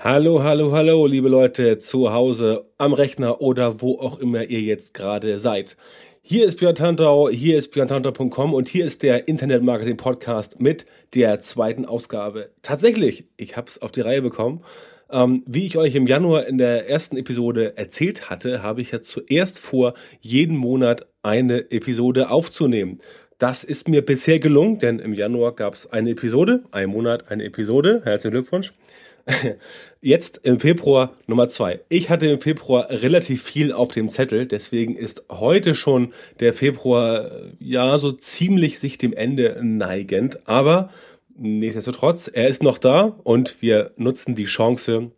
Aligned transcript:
Hallo, 0.00 0.44
hallo, 0.44 0.70
hallo, 0.70 1.06
liebe 1.06 1.28
Leute 1.28 1.78
zu 1.78 2.12
Hause, 2.12 2.66
am 2.78 2.92
Rechner 2.92 3.40
oder 3.40 3.82
wo 3.82 3.98
auch 3.98 4.20
immer 4.20 4.44
ihr 4.44 4.60
jetzt 4.60 4.94
gerade 4.94 5.40
seid. 5.40 5.76
Hier 6.22 6.46
ist 6.46 6.60
Björn 6.60 6.76
Tantau, 6.76 7.28
hier 7.28 7.58
ist 7.58 7.72
björntantau.com 7.72 8.54
und 8.54 8.68
hier 8.68 8.84
ist 8.84 9.02
der 9.02 9.26
Internet 9.26 9.64
Marketing 9.64 9.96
Podcast 9.96 10.60
mit 10.60 10.86
der 11.14 11.40
zweiten 11.40 11.84
Ausgabe. 11.84 12.50
Tatsächlich, 12.62 13.24
ich 13.36 13.56
habe 13.56 13.66
es 13.66 13.82
auf 13.82 13.90
die 13.90 14.02
Reihe 14.02 14.22
bekommen. 14.22 14.62
Ähm, 15.10 15.42
wie 15.48 15.66
ich 15.66 15.76
euch 15.76 15.96
im 15.96 16.06
Januar 16.06 16.46
in 16.46 16.58
der 16.58 16.88
ersten 16.88 17.16
Episode 17.16 17.76
erzählt 17.76 18.30
hatte, 18.30 18.62
habe 18.62 18.80
ich 18.82 18.92
ja 18.92 19.02
zuerst 19.02 19.58
vor, 19.58 19.94
jeden 20.20 20.56
Monat 20.56 21.08
eine 21.24 21.72
Episode 21.72 22.30
aufzunehmen. 22.30 23.00
Das 23.38 23.64
ist 23.64 23.88
mir 23.88 24.06
bisher 24.06 24.38
gelungen, 24.38 24.78
denn 24.78 25.00
im 25.00 25.12
Januar 25.12 25.56
gab 25.56 25.74
es 25.74 25.90
eine 25.90 26.10
Episode, 26.10 26.62
ein 26.70 26.88
Monat 26.88 27.32
eine 27.32 27.42
Episode. 27.42 28.02
Herzlichen 28.04 28.34
Glückwunsch. 28.34 28.72
Jetzt 30.00 30.40
im 30.42 30.60
Februar 30.60 31.14
Nummer 31.26 31.48
zwei. 31.48 31.80
Ich 31.88 32.10
hatte 32.10 32.26
im 32.26 32.40
Februar 32.40 32.88
relativ 32.90 33.42
viel 33.42 33.72
auf 33.72 33.90
dem 33.90 34.10
Zettel, 34.10 34.46
deswegen 34.46 34.96
ist 34.96 35.24
heute 35.30 35.74
schon 35.74 36.12
der 36.40 36.54
Februar 36.54 37.30
ja 37.58 37.98
so 37.98 38.12
ziemlich 38.12 38.78
sich 38.78 38.98
dem 38.98 39.12
Ende 39.12 39.58
neigend, 39.62 40.48
aber 40.48 40.90
nichtsdestotrotz, 41.36 42.30
er 42.32 42.48
ist 42.48 42.62
noch 42.62 42.78
da 42.78 43.16
und 43.22 43.60
wir 43.60 43.92
nutzen 43.96 44.34
die 44.34 44.46
Chance, 44.46 45.12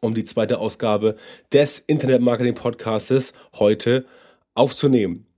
um 0.00 0.14
die 0.14 0.24
zweite 0.24 0.58
Ausgabe 0.58 1.16
des 1.52 1.78
Internet 1.80 2.20
Marketing 2.20 2.54
Podcastes 2.54 3.32
heute 3.54 4.06
aufzunehmen. 4.54 5.28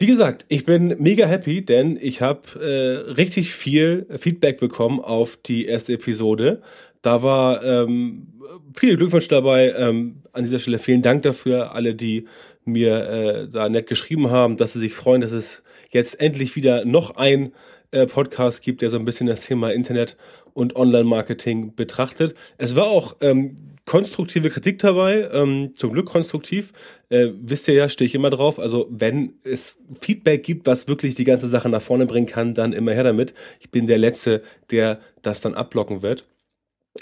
Wie 0.00 0.06
gesagt, 0.06 0.44
ich 0.48 0.64
bin 0.64 0.94
mega 1.00 1.26
happy, 1.26 1.64
denn 1.64 1.98
ich 2.00 2.20
habe 2.22 2.60
äh, 2.60 3.10
richtig 3.14 3.52
viel 3.52 4.06
Feedback 4.16 4.60
bekommen 4.60 5.00
auf 5.00 5.36
die 5.36 5.66
erste 5.66 5.94
Episode. 5.94 6.62
Da 7.02 7.22
war 7.22 7.62
ähm, 7.62 8.28
viel 8.76 8.96
Glückwunsch 8.96 9.28
dabei. 9.28 9.72
Ähm, 9.76 10.22
an 10.32 10.44
dieser 10.44 10.58
Stelle 10.58 10.78
vielen 10.78 11.02
Dank 11.02 11.22
dafür, 11.22 11.72
alle, 11.74 11.94
die 11.94 12.26
mir 12.64 13.08
äh, 13.08 13.48
da 13.48 13.68
nett 13.68 13.86
geschrieben 13.86 14.30
haben, 14.30 14.56
dass 14.56 14.74
sie 14.74 14.80
sich 14.80 14.94
freuen, 14.94 15.22
dass 15.22 15.32
es 15.32 15.62
jetzt 15.90 16.20
endlich 16.20 16.54
wieder 16.54 16.84
noch 16.84 17.16
ein 17.16 17.52
äh, 17.90 18.06
Podcast 18.06 18.62
gibt, 18.62 18.82
der 18.82 18.90
so 18.90 18.98
ein 18.98 19.04
bisschen 19.04 19.26
das 19.26 19.46
Thema 19.46 19.72
Internet 19.72 20.16
und 20.52 20.76
Online-Marketing 20.76 21.74
betrachtet. 21.74 22.34
Es 22.58 22.76
war 22.76 22.86
auch 22.86 23.16
ähm, 23.20 23.56
konstruktive 23.86 24.50
Kritik 24.50 24.78
dabei, 24.80 25.30
ähm, 25.32 25.74
zum 25.74 25.92
Glück 25.92 26.06
konstruktiv. 26.06 26.72
Äh, 27.08 27.28
wisst 27.40 27.68
ihr 27.68 27.74
ja, 27.74 27.88
stehe 27.88 28.06
ich 28.06 28.14
immer 28.14 28.28
drauf. 28.28 28.58
Also 28.58 28.86
wenn 28.90 29.38
es 29.44 29.80
Feedback 30.02 30.44
gibt, 30.44 30.66
was 30.66 30.88
wirklich 30.88 31.14
die 31.14 31.24
ganze 31.24 31.48
Sache 31.48 31.70
nach 31.70 31.80
vorne 31.80 32.04
bringen 32.04 32.26
kann, 32.26 32.54
dann 32.54 32.74
immer 32.74 32.92
her 32.92 33.04
damit. 33.04 33.32
Ich 33.60 33.70
bin 33.70 33.86
der 33.86 33.98
Letzte, 33.98 34.42
der 34.70 35.00
das 35.22 35.40
dann 35.40 35.54
abblocken 35.54 36.02
wird. 36.02 36.26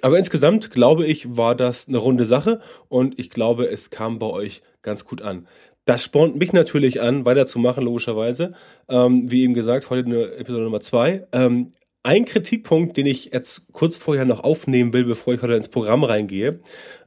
Aber 0.02 0.18
insgesamt 0.18 0.70
glaube 0.70 1.06
ich, 1.06 1.36
war 1.36 1.54
das 1.54 1.88
eine 1.88 1.98
runde 1.98 2.26
Sache 2.26 2.60
und 2.88 3.18
ich 3.18 3.30
glaube, 3.30 3.68
es 3.68 3.90
kam 3.90 4.18
bei 4.18 4.26
euch 4.26 4.62
ganz 4.82 5.04
gut 5.04 5.22
an. 5.22 5.46
Das 5.84 6.02
spornt 6.02 6.36
mich 6.36 6.52
natürlich 6.52 7.00
an, 7.00 7.24
weiterzumachen, 7.24 7.84
logischerweise. 7.84 8.54
Ähm, 8.88 9.30
wie 9.30 9.42
eben 9.44 9.54
gesagt, 9.54 9.88
heute 9.90 10.06
eine 10.06 10.32
Episode 10.32 10.64
Nummer 10.64 10.80
zwei. 10.80 11.26
Ähm, 11.32 11.72
ein 12.02 12.24
Kritikpunkt, 12.24 12.96
den 12.96 13.06
ich 13.06 13.26
jetzt 13.26 13.72
kurz 13.72 13.96
vorher 13.96 14.24
noch 14.24 14.40
aufnehmen 14.40 14.92
will, 14.92 15.04
bevor 15.04 15.34
ich 15.34 15.42
heute 15.42 15.54
ins 15.54 15.68
Programm 15.68 16.04
reingehe, 16.04 16.60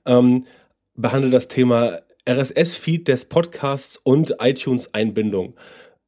ähm, 0.06 0.46
behandelt 0.96 1.34
das 1.34 1.47
Thema 1.47 2.00
RSS-Feed 2.28 3.08
des 3.08 3.25
Podcasts 3.25 3.97
und 3.97 4.36
iTunes-Einbindung. 4.40 5.56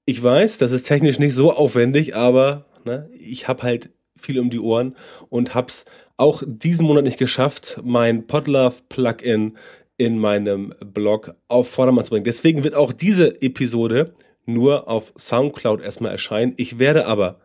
Ich 0.06 0.22
weiß, 0.22 0.58
das 0.58 0.72
ist 0.72 0.84
technisch 0.84 1.20
nicht 1.20 1.36
so 1.36 1.54
aufwendig, 1.54 2.16
aber 2.16 2.66
ne, 2.84 3.10
ich 3.18 3.48
habe 3.48 3.64
halt 3.64 3.92
viel 4.20 4.40
um 4.40 4.50
die 4.50 4.60
Ohren 4.60 4.96
und 5.30 5.56
hab's 5.56 5.86
auch 6.22 6.44
diesen 6.46 6.86
Monat 6.86 7.04
nicht 7.04 7.18
geschafft, 7.18 7.80
mein 7.84 8.28
Podlove-Plugin 8.28 9.58
in 9.98 10.20
meinem 10.20 10.76
Blog 10.80 11.34
auf 11.48 11.68
Vordermann 11.68 12.06
zu 12.06 12.12
bringen. 12.12 12.26
Deswegen 12.26 12.64
wird 12.64 12.76
auch 12.76 12.94
diese 12.94 13.42
Episode 13.42 14.14
nur 14.46 14.88
auf 14.88 15.14
Soundcloud 15.18 15.82
erstmal 15.82 16.12
erscheinen. 16.12 16.54
Ich 16.58 16.78
werde 16.78 17.08
aber 17.08 17.40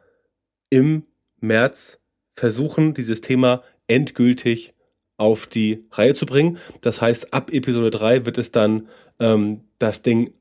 im 0.68 1.04
März 1.40 2.00
versuchen, 2.36 2.92
dieses 2.92 3.22
Thema 3.22 3.62
endgültig 3.86 4.74
auf 5.16 5.46
die 5.46 5.86
Reihe 5.92 6.12
zu 6.12 6.26
bringen. 6.26 6.58
Das 6.82 7.00
heißt, 7.00 7.32
ab 7.32 7.50
Episode 7.54 7.90
3 7.90 8.26
wird 8.26 8.36
es 8.36 8.52
dann 8.52 8.88
ähm, 9.18 9.62
das 9.78 10.02
Ding 10.02 10.34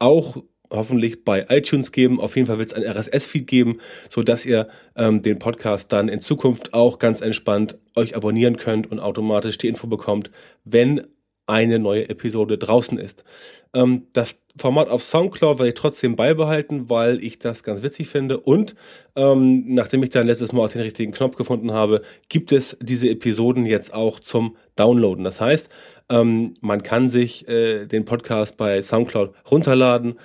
auch 0.00 0.42
hoffentlich 0.70 1.24
bei 1.24 1.46
iTunes 1.48 1.92
geben. 1.92 2.20
Auf 2.20 2.36
jeden 2.36 2.46
Fall 2.46 2.58
wird 2.58 2.70
es 2.70 2.74
ein 2.74 2.84
RSS-Feed 2.84 3.46
geben, 3.46 3.78
so 4.08 4.22
dass 4.22 4.46
ihr 4.46 4.68
ähm, 4.96 5.22
den 5.22 5.38
Podcast 5.38 5.92
dann 5.92 6.08
in 6.08 6.20
Zukunft 6.20 6.74
auch 6.74 6.98
ganz 6.98 7.20
entspannt 7.20 7.78
euch 7.94 8.16
abonnieren 8.16 8.56
könnt 8.56 8.90
und 8.90 9.00
automatisch 9.00 9.58
die 9.58 9.68
Info 9.68 9.86
bekommt, 9.86 10.30
wenn 10.64 11.06
eine 11.46 11.78
neue 11.78 12.08
Episode 12.08 12.58
draußen 12.58 12.98
ist. 12.98 13.24
Ähm, 13.72 14.08
das 14.12 14.36
Format 14.58 14.88
auf 14.88 15.02
Soundcloud 15.02 15.58
werde 15.58 15.68
ich 15.68 15.74
trotzdem 15.74 16.16
beibehalten, 16.16 16.88
weil 16.88 17.22
ich 17.22 17.38
das 17.38 17.62
ganz 17.62 17.82
witzig 17.82 18.08
finde. 18.08 18.40
Und 18.40 18.74
ähm, 19.14 19.74
nachdem 19.74 20.02
ich 20.02 20.10
dann 20.10 20.26
letztes 20.26 20.52
Mal 20.52 20.64
auch 20.64 20.70
den 20.70 20.80
richtigen 20.80 21.12
Knopf 21.12 21.36
gefunden 21.36 21.72
habe, 21.72 22.02
gibt 22.28 22.52
es 22.52 22.76
diese 22.80 23.08
Episoden 23.10 23.66
jetzt 23.66 23.92
auch 23.94 24.18
zum 24.18 24.56
Downloaden. 24.76 25.24
Das 25.24 25.40
heißt, 25.40 25.70
ähm, 26.08 26.54
man 26.60 26.82
kann 26.82 27.08
sich 27.08 27.46
äh, 27.48 27.86
den 27.86 28.04
Podcast 28.04 28.56
bei 28.56 28.80
Soundcloud 28.80 29.32
runterladen, 29.50 30.18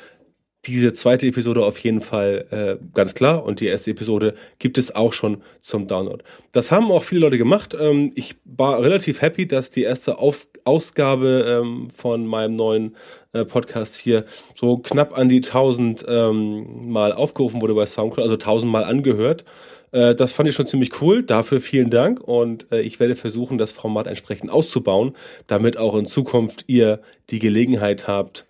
diese 0.65 0.93
zweite 0.93 1.25
Episode 1.25 1.65
auf 1.65 1.79
jeden 1.79 2.01
Fall 2.01 2.45
äh, 2.51 2.85
ganz 2.93 3.15
klar 3.15 3.43
und 3.43 3.59
die 3.59 3.67
erste 3.67 3.91
Episode 3.91 4.35
gibt 4.59 4.77
es 4.77 4.93
auch 4.93 5.13
schon 5.13 5.41
zum 5.59 5.87
Download. 5.87 6.23
Das 6.51 6.71
haben 6.71 6.91
auch 6.91 7.03
viele 7.03 7.21
Leute 7.21 7.37
gemacht. 7.39 7.75
Ähm, 7.79 8.11
ich 8.15 8.35
war 8.45 8.81
relativ 8.81 9.21
happy, 9.21 9.47
dass 9.47 9.71
die 9.71 9.83
erste 9.83 10.19
auf 10.19 10.47
Ausgabe 10.63 11.61
ähm, 11.63 11.89
von 11.89 12.27
meinem 12.27 12.55
neuen 12.55 12.95
äh, 13.33 13.45
Podcast 13.45 13.95
hier 13.95 14.25
so 14.55 14.77
knapp 14.77 15.17
an 15.17 15.29
die 15.29 15.37
1000 15.37 16.05
ähm, 16.07 16.91
Mal 16.91 17.13
aufgerufen 17.13 17.61
wurde 17.61 17.73
bei 17.73 17.87
Soundcloud, 17.87 18.23
also 18.23 18.35
1000 18.35 18.71
Mal 18.71 18.83
angehört. 18.83 19.43
Äh, 19.91 20.13
das 20.13 20.33
fand 20.33 20.47
ich 20.49 20.55
schon 20.55 20.67
ziemlich 20.67 21.01
cool. 21.01 21.23
Dafür 21.23 21.61
vielen 21.61 21.89
Dank 21.89 22.21
und 22.21 22.71
äh, 22.71 22.81
ich 22.81 22.99
werde 22.99 23.15
versuchen, 23.15 23.57
das 23.57 23.71
Format 23.71 24.05
entsprechend 24.05 24.51
auszubauen, 24.51 25.15
damit 25.47 25.77
auch 25.77 25.95
in 25.95 26.05
Zukunft 26.05 26.65
ihr 26.67 27.01
die 27.31 27.39
Gelegenheit 27.39 28.07
habt, 28.07 28.45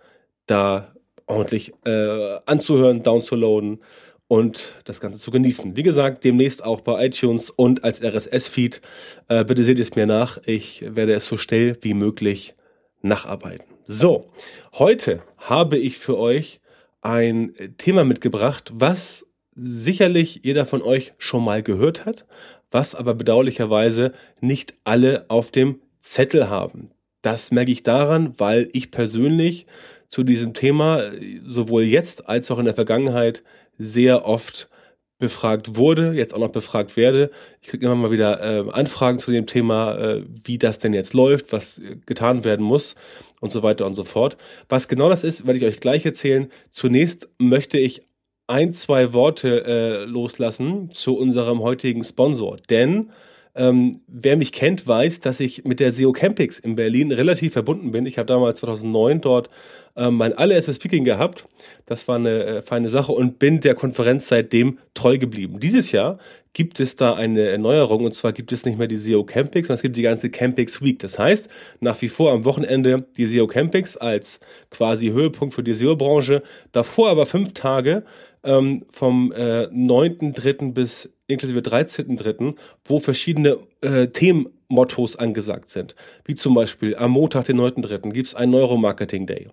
da 0.45 0.93
ordentlich 1.31 1.73
äh, 1.85 2.37
anzuhören, 2.45 3.03
downzuladen 3.03 3.79
und 4.27 4.75
das 4.85 5.01
Ganze 5.01 5.19
zu 5.19 5.31
genießen. 5.31 5.75
Wie 5.75 5.83
gesagt, 5.83 6.23
demnächst 6.23 6.63
auch 6.63 6.81
bei 6.81 7.05
iTunes 7.05 7.49
und 7.49 7.83
als 7.83 8.01
RSS-Feed. 8.01 8.81
Äh, 9.27 9.43
bitte 9.43 9.65
seht 9.65 9.79
es 9.79 9.95
mir 9.95 10.05
nach. 10.05 10.39
Ich 10.45 10.85
werde 10.87 11.13
es 11.13 11.25
so 11.25 11.37
schnell 11.37 11.77
wie 11.81 11.93
möglich 11.93 12.55
nacharbeiten. 13.01 13.65
So, 13.87 14.31
heute 14.73 15.21
habe 15.37 15.77
ich 15.77 15.97
für 15.97 16.17
euch 16.17 16.61
ein 17.01 17.53
Thema 17.77 18.03
mitgebracht, 18.03 18.71
was 18.73 19.27
sicherlich 19.55 20.41
jeder 20.43 20.65
von 20.65 20.81
euch 20.81 21.13
schon 21.17 21.43
mal 21.43 21.61
gehört 21.61 22.05
hat, 22.05 22.25
was 22.69 22.95
aber 22.95 23.13
bedauerlicherweise 23.13 24.13
nicht 24.39 24.75
alle 24.83 25.25
auf 25.27 25.51
dem 25.51 25.81
Zettel 25.99 26.49
haben. 26.49 26.91
Das 27.21 27.51
merke 27.51 27.71
ich 27.71 27.83
daran, 27.83 28.33
weil 28.37 28.69
ich 28.73 28.91
persönlich 28.91 29.65
zu 30.11 30.23
diesem 30.23 30.53
Thema 30.53 31.11
sowohl 31.45 31.83
jetzt 31.83 32.27
als 32.27 32.51
auch 32.51 32.59
in 32.59 32.65
der 32.65 32.75
Vergangenheit 32.75 33.43
sehr 33.77 34.25
oft 34.25 34.69
befragt 35.17 35.77
wurde, 35.77 36.13
jetzt 36.13 36.33
auch 36.33 36.39
noch 36.39 36.49
befragt 36.49 36.97
werde. 36.97 37.31
Ich 37.61 37.69
kriege 37.69 37.85
immer 37.85 37.95
mal 37.95 38.11
wieder 38.11 38.41
äh, 38.41 38.69
Anfragen 38.71 39.19
zu 39.19 39.31
dem 39.31 39.45
Thema, 39.45 39.97
äh, 39.97 40.23
wie 40.43 40.57
das 40.57 40.79
denn 40.79 40.93
jetzt 40.93 41.13
läuft, 41.13 41.53
was 41.53 41.81
getan 42.05 42.43
werden 42.43 42.65
muss 42.65 42.95
und 43.39 43.51
so 43.51 43.63
weiter 43.63 43.85
und 43.85 43.95
so 43.95 44.03
fort. 44.03 44.35
Was 44.67 44.87
genau 44.87 45.09
das 45.09 45.23
ist, 45.23 45.45
werde 45.45 45.59
ich 45.59 45.65
euch 45.65 45.79
gleich 45.79 46.05
erzählen. 46.05 46.51
Zunächst 46.71 47.29
möchte 47.37 47.77
ich 47.77 48.01
ein, 48.47 48.73
zwei 48.73 49.13
Worte 49.13 49.63
äh, 49.63 50.05
loslassen 50.05 50.91
zu 50.91 51.15
unserem 51.15 51.61
heutigen 51.61 52.03
Sponsor, 52.03 52.57
denn 52.69 53.11
ähm, 53.55 54.01
wer 54.07 54.37
mich 54.37 54.51
kennt, 54.51 54.87
weiß, 54.87 55.19
dass 55.19 55.39
ich 55.39 55.65
mit 55.65 55.79
der 55.79 55.91
SEO 55.91 56.13
Campix 56.13 56.59
in 56.59 56.75
Berlin 56.75 57.11
relativ 57.11 57.53
verbunden 57.53 57.91
bin. 57.91 58.05
Ich 58.05 58.17
habe 58.17 58.27
damals 58.27 58.59
2009 58.59 59.21
dort 59.21 59.49
ähm, 59.95 60.15
mein 60.15 60.33
allererstes 60.33 60.77
Speaking 60.77 61.03
gehabt. 61.03 61.45
Das 61.85 62.07
war 62.07 62.15
eine 62.15 62.43
äh, 62.43 62.61
feine 62.61 62.89
Sache 62.89 63.11
und 63.11 63.39
bin 63.39 63.59
der 63.59 63.75
Konferenz 63.75 64.27
seitdem 64.29 64.79
treu 64.93 65.17
geblieben. 65.17 65.59
Dieses 65.59 65.91
Jahr 65.91 66.17
gibt 66.53 66.79
es 66.79 66.95
da 66.95 67.13
eine 67.13 67.47
Erneuerung 67.47 68.05
und 68.05 68.13
zwar 68.13 68.33
gibt 68.33 68.51
es 68.51 68.65
nicht 68.65 68.77
mehr 68.77 68.87
die 68.87 68.97
SEO 68.97 69.23
Campings, 69.23 69.67
sondern 69.67 69.77
es 69.77 69.81
gibt 69.81 69.97
die 69.97 70.01
ganze 70.01 70.29
Campings 70.29 70.81
Week. 70.81 70.99
Das 70.99 71.17
heißt, 71.17 71.49
nach 71.79 72.01
wie 72.01 72.09
vor 72.09 72.31
am 72.31 72.45
Wochenende 72.45 73.05
die 73.17 73.25
SEO 73.25 73.47
Campings 73.47 73.97
als 73.97 74.39
quasi 74.69 75.09
Höhepunkt 75.09 75.55
für 75.55 75.63
die 75.63 75.73
SEO-Branche, 75.73 76.43
davor 76.71 77.09
aber 77.09 77.25
fünf 77.25 77.53
Tage 77.53 78.03
ähm, 78.43 78.85
vom 78.91 79.31
äh, 79.31 79.67
9.3. 79.67 80.73
bis 80.73 81.13
inklusive 81.31 81.59
13.3., 81.59 82.55
wo 82.85 82.99
verschiedene 82.99 83.57
äh, 83.81 84.07
Themenmottos 84.07 85.15
angesagt 85.15 85.69
sind. 85.69 85.95
Wie 86.25 86.35
zum 86.35 86.53
Beispiel 86.53 86.95
am 86.95 87.11
Montag, 87.11 87.45
den 87.45 87.59
9.3., 87.59 88.11
gibt 88.11 88.27
es 88.27 88.35
einen 88.35 88.51
Neuromarketing 88.51 89.25
Day. 89.27 89.49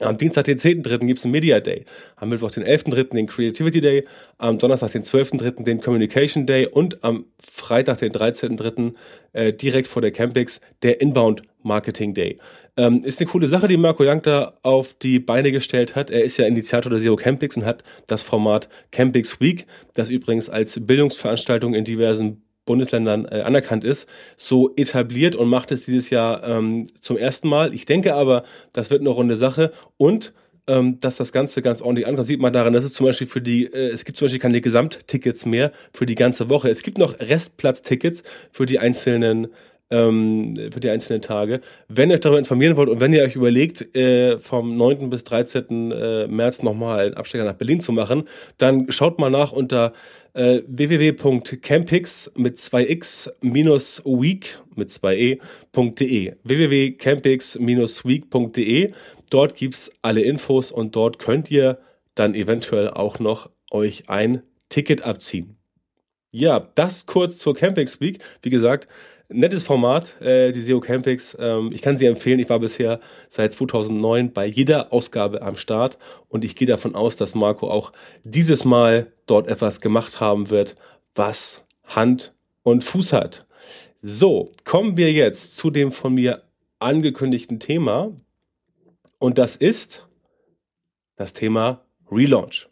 Am 0.00 0.18
Dienstag, 0.18 0.44
den 0.44 0.58
10.3. 0.58 1.06
gibt 1.06 1.18
es 1.18 1.24
einen 1.24 1.32
Media 1.32 1.60
Day. 1.60 1.84
Am 2.16 2.28
Mittwoch, 2.28 2.50
den 2.50 2.64
11.3. 2.64 3.14
den 3.14 3.26
Creativity 3.28 3.80
Day. 3.80 4.04
Am 4.38 4.58
Donnerstag, 4.58 4.90
den 4.90 5.04
12.3. 5.04 5.62
den 5.62 5.80
Communication 5.80 6.46
Day. 6.46 6.66
Und 6.66 7.02
am 7.04 7.26
Freitag, 7.38 7.98
den 7.98 8.12
13.3. 8.12 8.94
Äh, 9.32 9.52
direkt 9.52 9.86
vor 9.86 10.02
der 10.02 10.10
Campix 10.10 10.60
der 10.82 11.00
Inbound 11.00 11.42
Marketing 11.62 12.12
Day. 12.12 12.38
Ähm, 12.76 13.04
ist 13.04 13.20
eine 13.20 13.30
coole 13.30 13.46
Sache, 13.46 13.68
die 13.68 13.76
Marco 13.76 14.02
Young 14.02 14.22
da 14.22 14.58
auf 14.62 14.94
die 14.94 15.20
Beine 15.20 15.52
gestellt 15.52 15.94
hat. 15.94 16.10
Er 16.10 16.24
ist 16.24 16.36
ja 16.36 16.46
Initiator 16.46 16.90
der 16.90 17.00
SEO 17.00 17.14
Campix 17.16 17.56
und 17.56 17.64
hat 17.64 17.84
das 18.08 18.22
Format 18.22 18.68
Campix 18.90 19.40
Week, 19.40 19.66
das 19.94 20.10
übrigens 20.10 20.50
als 20.50 20.84
Bildungsveranstaltung 20.84 21.74
in 21.74 21.84
diversen 21.84 22.42
Bundesländern 22.64 23.26
äh, 23.26 23.42
anerkannt 23.42 23.84
ist, 23.84 24.08
so 24.36 24.74
etabliert 24.76 25.36
und 25.36 25.48
macht 25.48 25.70
es 25.70 25.84
dieses 25.84 26.10
Jahr 26.10 26.42
ähm, 26.42 26.86
zum 27.00 27.16
ersten 27.16 27.48
Mal. 27.48 27.74
Ich 27.74 27.84
denke 27.86 28.14
aber, 28.14 28.44
das 28.72 28.90
wird 28.90 29.00
eine 29.00 29.10
runde 29.10 29.36
Sache 29.36 29.72
und 29.96 30.32
ähm, 30.66 30.98
dass 31.00 31.18
das 31.18 31.32
Ganze 31.32 31.60
ganz 31.60 31.82
ordentlich 31.82 32.06
ankommt, 32.06 32.26
sieht 32.26 32.40
man 32.40 32.52
daran, 32.52 32.72
dass 32.72 32.84
es 32.84 32.94
zum 32.94 33.06
Beispiel 33.06 33.26
für 33.26 33.42
die, 33.42 33.66
äh, 33.66 33.90
es 33.90 34.04
gibt 34.04 34.16
zum 34.16 34.26
Beispiel 34.26 34.40
keine 34.40 34.60
Gesamttickets 34.60 35.44
mehr 35.44 35.72
für 35.92 36.06
die 36.06 36.14
ganze 36.14 36.48
Woche. 36.48 36.70
Es 36.70 36.82
gibt 36.82 36.98
noch 36.98 37.20
Restplatztickets 37.20 38.22
für 38.50 38.64
die 38.64 38.78
einzelnen 38.78 39.48
ähm, 39.94 40.70
für 40.72 40.80
die 40.80 40.90
einzelnen 40.90 41.22
Tage. 41.22 41.60
Wenn 41.88 42.10
ihr 42.10 42.14
euch 42.14 42.20
darüber 42.20 42.40
informieren 42.40 42.76
wollt 42.76 42.88
und 42.88 43.00
wenn 43.00 43.12
ihr 43.12 43.22
euch 43.22 43.36
überlegt, 43.36 43.94
äh, 43.94 44.38
vom 44.38 44.76
9. 44.76 45.10
bis 45.10 45.22
13. 45.24 45.92
Äh, 45.92 46.26
März 46.26 46.62
nochmal 46.62 47.06
einen 47.06 47.14
Abstecher 47.14 47.44
nach 47.44 47.54
Berlin 47.54 47.80
zu 47.80 47.92
machen, 47.92 48.24
dann 48.58 48.90
schaut 48.90 49.20
mal 49.20 49.30
nach 49.30 49.52
unter 49.52 49.92
äh, 50.32 50.62
www.campix 50.66 52.32
mit 52.36 52.56
2x 52.58 53.30
minus 53.40 54.02
week 54.04 54.58
mit 54.74 54.88
2e.de 54.88 56.32
www.campix-week.de 56.42 58.92
Dort 59.30 59.56
gibt's 59.56 59.90
alle 60.02 60.20
Infos 60.22 60.72
und 60.72 60.96
dort 60.96 61.18
könnt 61.18 61.50
ihr 61.50 61.78
dann 62.14 62.34
eventuell 62.34 62.90
auch 62.90 63.18
noch 63.18 63.48
euch 63.70 64.08
ein 64.08 64.42
Ticket 64.68 65.00
abziehen. 65.02 65.56
Ja, 66.30 66.68
das 66.74 67.06
kurz 67.06 67.38
zur 67.38 67.54
Campix 67.54 68.00
Week. 68.00 68.22
Wie 68.42 68.50
gesagt, 68.50 68.86
nettes 69.28 69.64
Format, 69.64 70.20
äh, 70.20 70.52
die 70.52 70.62
SEO 70.62 70.80
Campix. 70.80 71.36
Ähm, 71.38 71.70
ich 71.72 71.82
kann 71.82 71.96
sie 71.96 72.06
empfehlen. 72.06 72.38
Ich 72.38 72.48
war 72.48 72.60
bisher 72.60 73.00
seit 73.28 73.52
2009 73.52 74.32
bei 74.32 74.46
jeder 74.46 74.92
Ausgabe 74.92 75.42
am 75.42 75.56
Start 75.56 75.98
und 76.28 76.44
ich 76.44 76.56
gehe 76.56 76.68
davon 76.68 76.94
aus, 76.94 77.16
dass 77.16 77.34
Marco 77.34 77.70
auch 77.70 77.92
dieses 78.22 78.64
Mal 78.64 79.12
dort 79.26 79.48
etwas 79.48 79.80
gemacht 79.80 80.20
haben 80.20 80.50
wird, 80.50 80.76
was 81.14 81.64
Hand 81.84 82.34
und 82.62 82.84
Fuß 82.84 83.12
hat. 83.12 83.46
So, 84.02 84.52
kommen 84.64 84.96
wir 84.96 85.12
jetzt 85.12 85.56
zu 85.56 85.70
dem 85.70 85.92
von 85.92 86.14
mir 86.14 86.42
angekündigten 86.78 87.60
Thema 87.60 88.12
und 89.18 89.38
das 89.38 89.56
ist 89.56 90.06
das 91.16 91.32
Thema 91.32 91.84
Relaunch. 92.10 92.68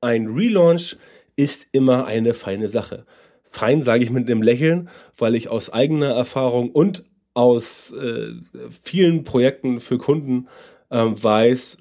Ein 0.00 0.28
Relaunch 0.28 0.96
ist 1.34 1.66
immer 1.72 2.06
eine 2.06 2.34
feine 2.34 2.68
Sache 2.68 3.06
fein, 3.52 3.82
sage 3.82 4.04
ich 4.04 4.10
mit 4.10 4.28
einem 4.28 4.42
Lächeln, 4.42 4.88
weil 5.16 5.34
ich 5.34 5.48
aus 5.48 5.70
eigener 5.70 6.10
Erfahrung 6.10 6.70
und 6.70 7.04
aus 7.34 7.92
äh, 7.92 8.32
vielen 8.82 9.24
Projekten 9.24 9.80
für 9.80 9.98
Kunden 9.98 10.48
äh, 10.90 10.98
weiß, 10.98 11.78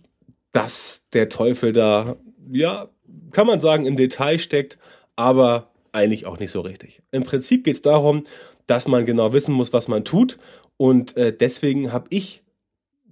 dass 0.52 1.08
der 1.14 1.30
Teufel 1.30 1.74
da, 1.74 2.18
ja, 2.52 2.90
kann 3.32 3.48
man 3.48 3.60
sagen, 3.60 3.86
im 3.86 3.98
Detail 3.98 4.40
steckt, 4.40 4.78
aber 5.16 5.72
eigentlich 5.92 6.26
auch 6.26 6.40
nicht 6.40 6.52
so 6.52 6.62
richtig. 6.62 7.02
Im 7.12 7.24
Prinzip 7.24 7.64
geht 7.64 7.76
es 7.76 7.82
darum, 7.82 8.26
dass 8.68 8.88
man 8.88 9.06
genau 9.06 9.34
wissen 9.34 9.54
muss, 9.54 9.74
was 9.74 9.88
man 9.88 10.06
tut. 10.06 10.38
Und 10.78 11.18
äh, 11.18 11.36
deswegen 11.36 11.92
habe 11.92 12.08
ich 12.10 12.41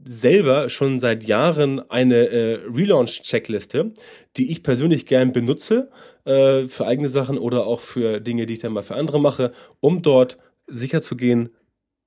selber 0.05 0.69
schon 0.69 0.99
seit 0.99 1.23
Jahren 1.23 1.79
eine 1.89 2.29
äh, 2.29 2.59
Relaunch-Checkliste, 2.73 3.93
die 4.37 4.51
ich 4.51 4.63
persönlich 4.63 5.05
gern 5.05 5.33
benutze 5.33 5.89
äh, 6.25 6.67
für 6.67 6.85
eigene 6.85 7.09
Sachen 7.09 7.37
oder 7.37 7.65
auch 7.65 7.81
für 7.81 8.19
Dinge, 8.19 8.45
die 8.45 8.53
ich 8.53 8.59
dann 8.59 8.73
mal 8.73 8.83
für 8.83 8.95
andere 8.95 9.19
mache, 9.19 9.51
um 9.79 10.01
dort 10.01 10.37
sicher 10.67 11.01
zu 11.01 11.17
gehen, 11.17 11.49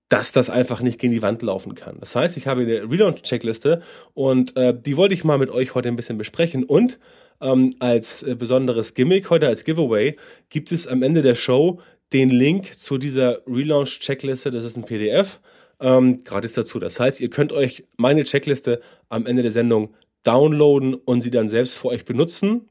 dass 0.08 0.32
das 0.32 0.50
einfach 0.50 0.82
nicht 0.82 0.98
gegen 0.98 1.12
die 1.12 1.22
Wand 1.22 1.42
laufen 1.42 1.74
kann. 1.74 1.96
Das 2.00 2.14
heißt, 2.14 2.36
ich 2.36 2.46
habe 2.46 2.62
eine 2.62 2.82
Relaunch-Checkliste 2.82 3.82
und 4.14 4.56
äh, 4.56 4.74
die 4.78 4.96
wollte 4.96 5.14
ich 5.14 5.24
mal 5.24 5.38
mit 5.38 5.50
euch 5.50 5.74
heute 5.74 5.88
ein 5.88 5.96
bisschen 5.96 6.18
besprechen 6.18 6.64
und 6.64 6.98
ähm, 7.40 7.74
als 7.78 8.22
äh, 8.22 8.34
besonderes 8.34 8.94
Gimmick 8.94 9.30
heute 9.30 9.48
als 9.48 9.64
Giveaway 9.64 10.16
gibt 10.48 10.70
es 10.70 10.86
am 10.86 11.02
Ende 11.02 11.22
der 11.22 11.34
Show 11.34 11.80
den 12.12 12.30
Link 12.30 12.78
zu 12.78 12.98
dieser 12.98 13.40
Relaunch-Checkliste. 13.46 14.50
Das 14.50 14.64
ist 14.64 14.76
ein 14.76 14.84
PDF 14.84 15.40
ähm, 15.82 16.24
gratis 16.24 16.54
dazu. 16.54 16.78
Das 16.78 16.98
heißt, 16.98 17.20
ihr 17.20 17.28
könnt 17.28 17.52
euch 17.52 17.84
meine 17.96 18.24
Checkliste 18.24 18.80
am 19.08 19.26
Ende 19.26 19.42
der 19.42 19.52
Sendung 19.52 19.94
downloaden 20.22 20.94
und 20.94 21.22
sie 21.22 21.30
dann 21.30 21.48
selbst 21.48 21.74
für 21.74 21.88
euch 21.88 22.04
benutzen. 22.04 22.68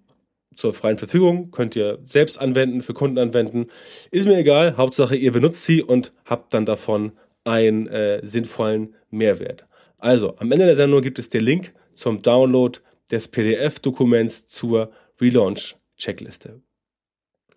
Zur 0.56 0.74
freien 0.74 0.98
Verfügung 0.98 1.52
könnt 1.52 1.76
ihr 1.76 2.00
selbst 2.08 2.40
anwenden, 2.40 2.82
für 2.82 2.94
Kunden 2.94 3.18
anwenden. 3.18 3.68
Ist 4.10 4.26
mir 4.26 4.38
egal, 4.38 4.78
Hauptsache 4.78 5.16
ihr 5.16 5.32
benutzt 5.32 5.66
sie 5.66 5.84
und 5.84 6.14
habt 6.26 6.54
dann 6.54 6.66
davon 6.66 7.14
einen 7.44 7.88
äh, 7.88 8.26
sinnvollen 8.26 8.96
Mehrwert. 9.10 9.66
Also, 9.98 10.36
am 10.38 10.52
Ende 10.52 10.66
der 10.66 10.76
Sendung 10.76 11.02
gibt 11.02 11.20
es 11.20 11.30
den 11.30 11.44
Link 11.44 11.74
zum 11.94 12.22
Download 12.22 12.80
des 13.12 13.28
PDF-Dokuments 13.28 14.48
zur 14.48 14.92
Relaunch-Checkliste. 15.20 16.62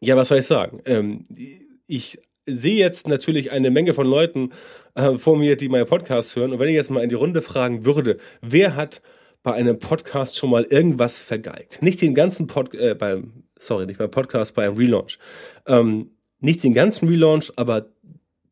Ja, 0.00 0.16
was 0.16 0.28
soll 0.28 0.38
ich 0.38 0.46
sagen? 0.46 0.80
Ähm, 0.84 1.24
ich 1.86 2.18
sehe 2.46 2.76
jetzt 2.76 3.08
natürlich 3.08 3.52
eine 3.52 3.70
Menge 3.70 3.94
von 3.94 4.06
Leuten 4.06 4.50
äh, 4.94 5.18
vor 5.18 5.36
mir, 5.36 5.56
die 5.56 5.68
meinen 5.68 5.86
Podcast 5.86 6.36
hören. 6.36 6.52
Und 6.52 6.58
wenn 6.58 6.68
ich 6.68 6.74
jetzt 6.74 6.90
mal 6.90 7.02
in 7.02 7.08
die 7.08 7.14
Runde 7.14 7.42
fragen 7.42 7.84
würde, 7.84 8.18
wer 8.40 8.76
hat 8.76 9.02
bei 9.42 9.52
einem 9.52 9.78
Podcast 9.78 10.36
schon 10.36 10.50
mal 10.50 10.64
irgendwas 10.64 11.18
vergeigt? 11.18 11.82
Nicht 11.82 12.00
den 12.00 12.14
ganzen 12.14 12.46
Pod, 12.46 12.74
äh, 12.74 12.94
beim, 12.94 13.44
sorry, 13.58 13.86
nicht 13.86 13.98
beim 13.98 14.10
Podcast, 14.10 14.54
bei 14.54 14.64
einem 14.66 14.76
Relaunch. 14.76 15.18
Ähm, 15.66 16.10
nicht 16.40 16.62
den 16.62 16.74
ganzen 16.74 17.08
Relaunch, 17.08 17.52
aber 17.56 17.86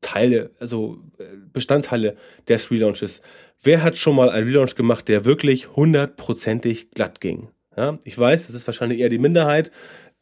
Teile, 0.00 0.50
also 0.58 0.98
äh, 1.18 1.24
Bestandteile 1.52 2.16
des 2.48 2.70
Relaunches. 2.70 3.22
Wer 3.62 3.82
hat 3.82 3.96
schon 3.96 4.16
mal 4.16 4.28
einen 4.28 4.46
Relaunch 4.46 4.74
gemacht, 4.74 5.08
der 5.08 5.24
wirklich 5.24 5.76
hundertprozentig 5.76 6.90
glatt 6.90 7.20
ging? 7.20 7.49
Ja, 7.76 7.99
ich 8.04 8.18
weiß, 8.18 8.46
das 8.46 8.54
ist 8.54 8.66
wahrscheinlich 8.66 9.00
eher 9.00 9.08
die 9.08 9.18
Minderheit 9.18 9.70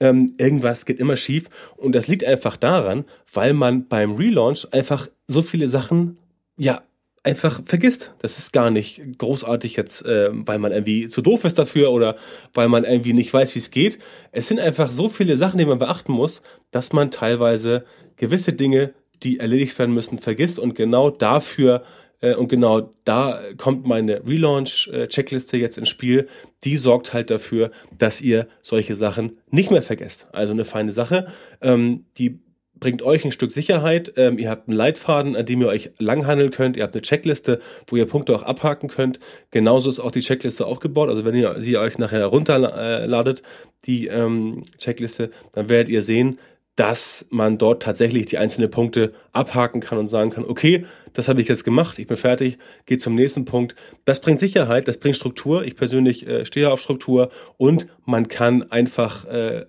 ähm, 0.00 0.35
irgendwas 0.38 0.87
geht 0.87 0.99
immer 0.99 1.16
schief. 1.16 1.45
Und 1.76 1.95
das 1.95 2.09
liegt 2.09 2.25
einfach 2.25 2.57
daran, 2.57 3.04
weil 3.33 3.52
man 3.52 3.87
beim 3.87 4.16
Relaunch 4.16 4.66
einfach 4.73 5.09
so 5.26 5.42
viele 5.42 5.69
Sachen, 5.69 6.19
ja, 6.57 6.83
einfach 7.23 7.61
vergisst. 7.64 8.12
Das 8.21 8.38
ist 8.38 8.52
gar 8.52 8.71
nicht 8.71 9.02
großartig 9.19 9.76
jetzt, 9.76 10.04
äh, 10.04 10.30
weil 10.33 10.59
man 10.59 10.73
irgendwie 10.73 11.09
zu 11.09 11.21
doof 11.21 11.45
ist 11.45 11.59
dafür 11.59 11.92
oder 11.92 12.16
weil 12.54 12.69
man 12.69 12.85
irgendwie 12.85 13.12
nicht 13.12 13.33
weiß, 13.33 13.54
wie 13.54 13.59
es 13.59 13.71
geht. 13.71 13.99
Es 14.33 14.49
sind 14.49 14.59
einfach 14.59 14.90
so 14.90 15.09
viele 15.09 15.37
Sachen, 15.37 15.59
die 15.59 15.66
man 15.66 15.78
beachten 15.78 16.12
muss, 16.12 16.42
dass 16.71 16.92
man 16.92 17.11
teilweise 17.11 17.85
gewisse 18.16 18.52
Dinge, 18.52 18.95
die 19.23 19.38
erledigt 19.38 19.78
werden 19.78 19.95
müssen, 19.95 20.19
vergisst 20.19 20.59
und 20.59 20.75
genau 20.75 21.11
dafür 21.11 21.85
und 22.20 22.48
genau 22.48 22.94
da 23.04 23.40
kommt 23.56 23.86
meine 23.86 24.26
Relaunch-Checkliste 24.26 25.56
jetzt 25.56 25.78
ins 25.78 25.88
Spiel. 25.88 26.28
Die 26.64 26.76
sorgt 26.76 27.12
halt 27.14 27.30
dafür, 27.30 27.70
dass 27.96 28.20
ihr 28.20 28.46
solche 28.60 28.94
Sachen 28.94 29.38
nicht 29.50 29.70
mehr 29.70 29.82
vergesst. 29.82 30.26
Also 30.32 30.52
eine 30.52 30.64
feine 30.64 30.92
Sache. 30.92 31.32
Ähm, 31.62 32.04
die 32.18 32.40
bringt 32.80 33.02
euch 33.02 33.24
ein 33.24 33.32
Stück 33.32 33.52
Sicherheit. 33.52 34.14
Ähm, 34.16 34.38
ihr 34.38 34.50
habt 34.50 34.68
einen 34.68 34.76
Leitfaden, 34.76 35.36
an 35.36 35.46
dem 35.46 35.60
ihr 35.60 35.68
euch 35.68 35.92
langhandeln 35.98 36.50
könnt. 36.50 36.76
Ihr 36.76 36.82
habt 36.82 36.94
eine 36.94 37.02
Checkliste, 37.02 37.60
wo 37.86 37.96
ihr 37.96 38.06
Punkte 38.06 38.34
auch 38.34 38.42
abhaken 38.42 38.88
könnt. 38.88 39.20
Genauso 39.50 39.88
ist 39.88 40.00
auch 40.00 40.10
die 40.10 40.20
Checkliste 40.20 40.66
aufgebaut. 40.66 41.10
Also 41.10 41.24
wenn 41.24 41.34
ihr 41.34 41.56
sie 41.60 41.76
euch 41.76 41.98
nachher 41.98 42.24
runterladet, 42.26 43.42
die 43.84 44.06
ähm, 44.08 44.62
Checkliste, 44.78 45.30
dann 45.52 45.68
werdet 45.68 45.90
ihr 45.90 46.02
sehen, 46.02 46.38
dass 46.80 47.26
man 47.28 47.58
dort 47.58 47.82
tatsächlich 47.82 48.25
die 48.25 48.38
einzelnen 48.38 48.70
Punkte 48.70 49.12
abhaken 49.32 49.82
kann 49.82 49.99
und 49.99 50.08
sagen 50.08 50.30
kann, 50.30 50.46
okay, 50.46 50.87
das 51.12 51.28
habe 51.28 51.42
ich 51.42 51.49
jetzt 51.49 51.62
gemacht, 51.62 51.99
ich 51.99 52.06
bin 52.06 52.16
fertig, 52.16 52.56
gehe 52.87 52.96
zum 52.96 53.14
nächsten 53.16 53.44
Punkt. 53.44 53.75
Das 54.06 54.22
bringt 54.22 54.40
Sicherheit, 54.40 54.88
das 54.88 54.96
bringt 54.96 55.16
Struktur. 55.16 55.62
Ich 55.62 55.76
persönlich 55.76 56.26
äh, 56.26 56.46
stehe 56.46 56.70
auf 56.70 56.80
Struktur 56.80 57.28
und 57.58 57.87
man 58.06 58.28
kann 58.28 58.70
einfach 58.70 59.26
äh, 59.26 59.66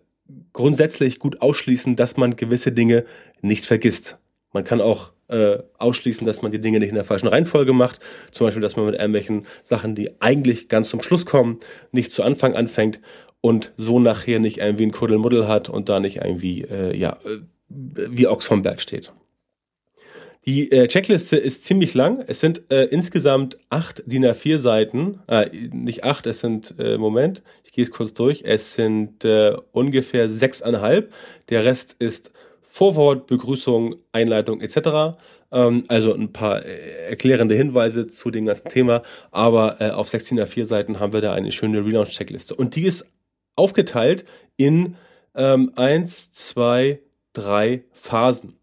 grundsätzlich 0.53 1.20
gut 1.20 1.41
ausschließen, 1.41 1.98
dass 1.98 2.15
man 2.15 2.38
gewisse 2.38 2.72
Dinge 2.72 3.03
nicht 3.41 3.65
vergisst. 3.65 4.18
Man 4.53 4.63
kann 4.63 4.80
auch 4.80 5.12
äh, 5.27 5.58
ausschließen, 5.80 6.25
dass 6.25 6.41
man 6.41 6.53
die 6.53 6.62
Dinge 6.62 6.80
nicht 6.80 6.89
in 6.89 6.96
der 6.96 7.03
falschen 7.03 7.27
Reihenfolge 7.27 7.74
macht. 7.74 8.00
Zum 8.32 8.48
Beispiel, 8.48 8.62
dass 8.62 8.77
man 8.77 8.86
mit 8.86 8.96
irgendwelchen 8.96 9.48
Sachen, 9.63 9.96
die 9.96 10.22
eigentlich 10.22 10.70
ganz 10.70 10.88
zum 10.88 11.01
Schluss 11.01 11.25
kommen, 11.25 11.60
nicht 11.91 12.13
zu 12.13 12.24
Anfang 12.24 12.56
anfängt. 12.56 13.01
Und 13.41 13.71
so 13.75 14.00
nachher 14.00 14.39
nicht 14.39 14.60
irgendwie 14.60 14.86
ein 14.86 14.91
Kuddelmuddel 14.91 15.48
hat 15.48 15.69
und 15.69 15.89
da 15.89 16.00
nicht 16.00 16.17
irgendwie, 16.17 16.62
äh, 16.62 16.95
ja, 16.95 17.17
äh, 17.25 17.39
wie 17.69 18.27
Ochs 18.27 18.45
vom 18.45 18.62
Berg 18.62 18.81
steht. 18.81 19.12
Die 20.45 20.71
äh, 20.71 20.88
Checkliste 20.88 21.38
ist 21.38 21.63
ziemlich 21.63 21.93
lang. 21.93 22.24
Es 22.25 22.39
sind 22.39 22.63
äh, 22.71 22.86
insgesamt 22.86 23.60
acht 23.69 24.01
DIN 24.07 24.25
A4 24.25 24.57
Seiten. 24.57 25.19
Äh, 25.27 25.50
nicht 25.71 26.03
acht, 26.03 26.25
es 26.25 26.39
sind, 26.39 26.74
äh, 26.79 26.98
Moment, 26.98 27.43
ich 27.63 27.74
gehe 27.74 27.83
es 27.83 27.91
kurz 27.91 28.13
durch. 28.15 28.41
Es 28.43 28.74
sind 28.74 29.24
äh, 29.24 29.55
ungefähr 29.71 30.29
sechseinhalb. 30.29 31.13
Der 31.50 31.63
Rest 31.63 31.95
ist 32.00 32.33
Vorwort, 32.71 33.27
Begrüßung, 33.27 33.98
Einleitung 34.13 34.62
etc. 34.62 35.19
Ähm, 35.51 35.83
also 35.89 36.13
ein 36.13 36.33
paar 36.33 36.65
äh, 36.65 37.10
erklärende 37.10 37.53
Hinweise 37.53 38.07
zu 38.07 38.31
dem 38.31 38.48
ganzen 38.48 38.69
Thema. 38.69 39.03
Aber 39.29 39.79
äh, 39.79 39.91
auf 39.91 40.10
16 40.10 40.39
A4 40.39 40.65
Seiten 40.65 41.00
haben 41.00 41.13
wir 41.13 41.21
da 41.21 41.33
eine 41.33 41.51
schöne 41.51 41.86
Relaunch-Checkliste. 41.86 42.55
Und 42.55 42.75
die 42.75 42.86
ist 42.86 43.12
aufgeteilt 43.55 44.25
in 44.58 44.96
ähm, 45.36 45.72
eins, 45.75 46.31
zwei, 46.31 47.00
drei 47.34 47.84
Phasen. 47.93 48.58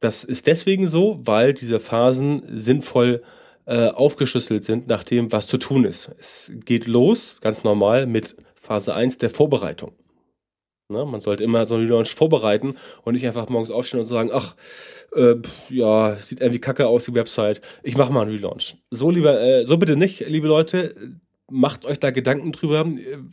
Das 0.00 0.24
ist 0.24 0.46
deswegen 0.46 0.86
so, 0.86 1.20
weil 1.22 1.54
diese 1.54 1.80
Phasen 1.80 2.42
sinnvoll 2.48 3.22
äh, 3.66 3.88
aufgeschlüsselt 3.88 4.64
sind 4.64 4.86
nach 4.86 5.04
dem, 5.04 5.32
was 5.32 5.46
zu 5.46 5.56
tun 5.56 5.84
ist. 5.84 6.10
Es 6.18 6.52
geht 6.64 6.86
los, 6.86 7.38
ganz 7.40 7.64
normal, 7.64 8.06
mit 8.06 8.36
Phase 8.60 8.94
1 8.94 9.18
der 9.18 9.30
Vorbereitung. 9.30 9.92
Na, 10.90 11.06
man 11.06 11.20
sollte 11.20 11.42
immer 11.42 11.64
so 11.64 11.74
einen 11.74 11.84
Relaunch 11.84 12.14
vorbereiten 12.14 12.74
und 13.02 13.14
nicht 13.14 13.26
einfach 13.26 13.48
morgens 13.48 13.70
aufstehen 13.70 14.00
und 14.00 14.06
sagen, 14.06 14.30
ach, 14.32 14.54
äh, 15.14 15.36
ja, 15.70 16.14
sieht 16.16 16.40
irgendwie 16.40 16.60
kacke 16.60 16.86
aus, 16.86 17.06
die 17.06 17.14
Website, 17.14 17.62
ich 17.82 17.96
mache 17.96 18.12
mal 18.12 18.22
einen 18.22 18.32
Relaunch. 18.32 18.76
So 18.90 19.10
lieber, 19.10 19.40
äh, 19.40 19.64
so 19.64 19.78
bitte 19.78 19.96
nicht, 19.96 20.28
liebe 20.28 20.46
Leute, 20.46 20.94
macht 21.54 21.84
euch 21.84 22.00
da 22.00 22.10
Gedanken 22.10 22.50
drüber, 22.50 22.84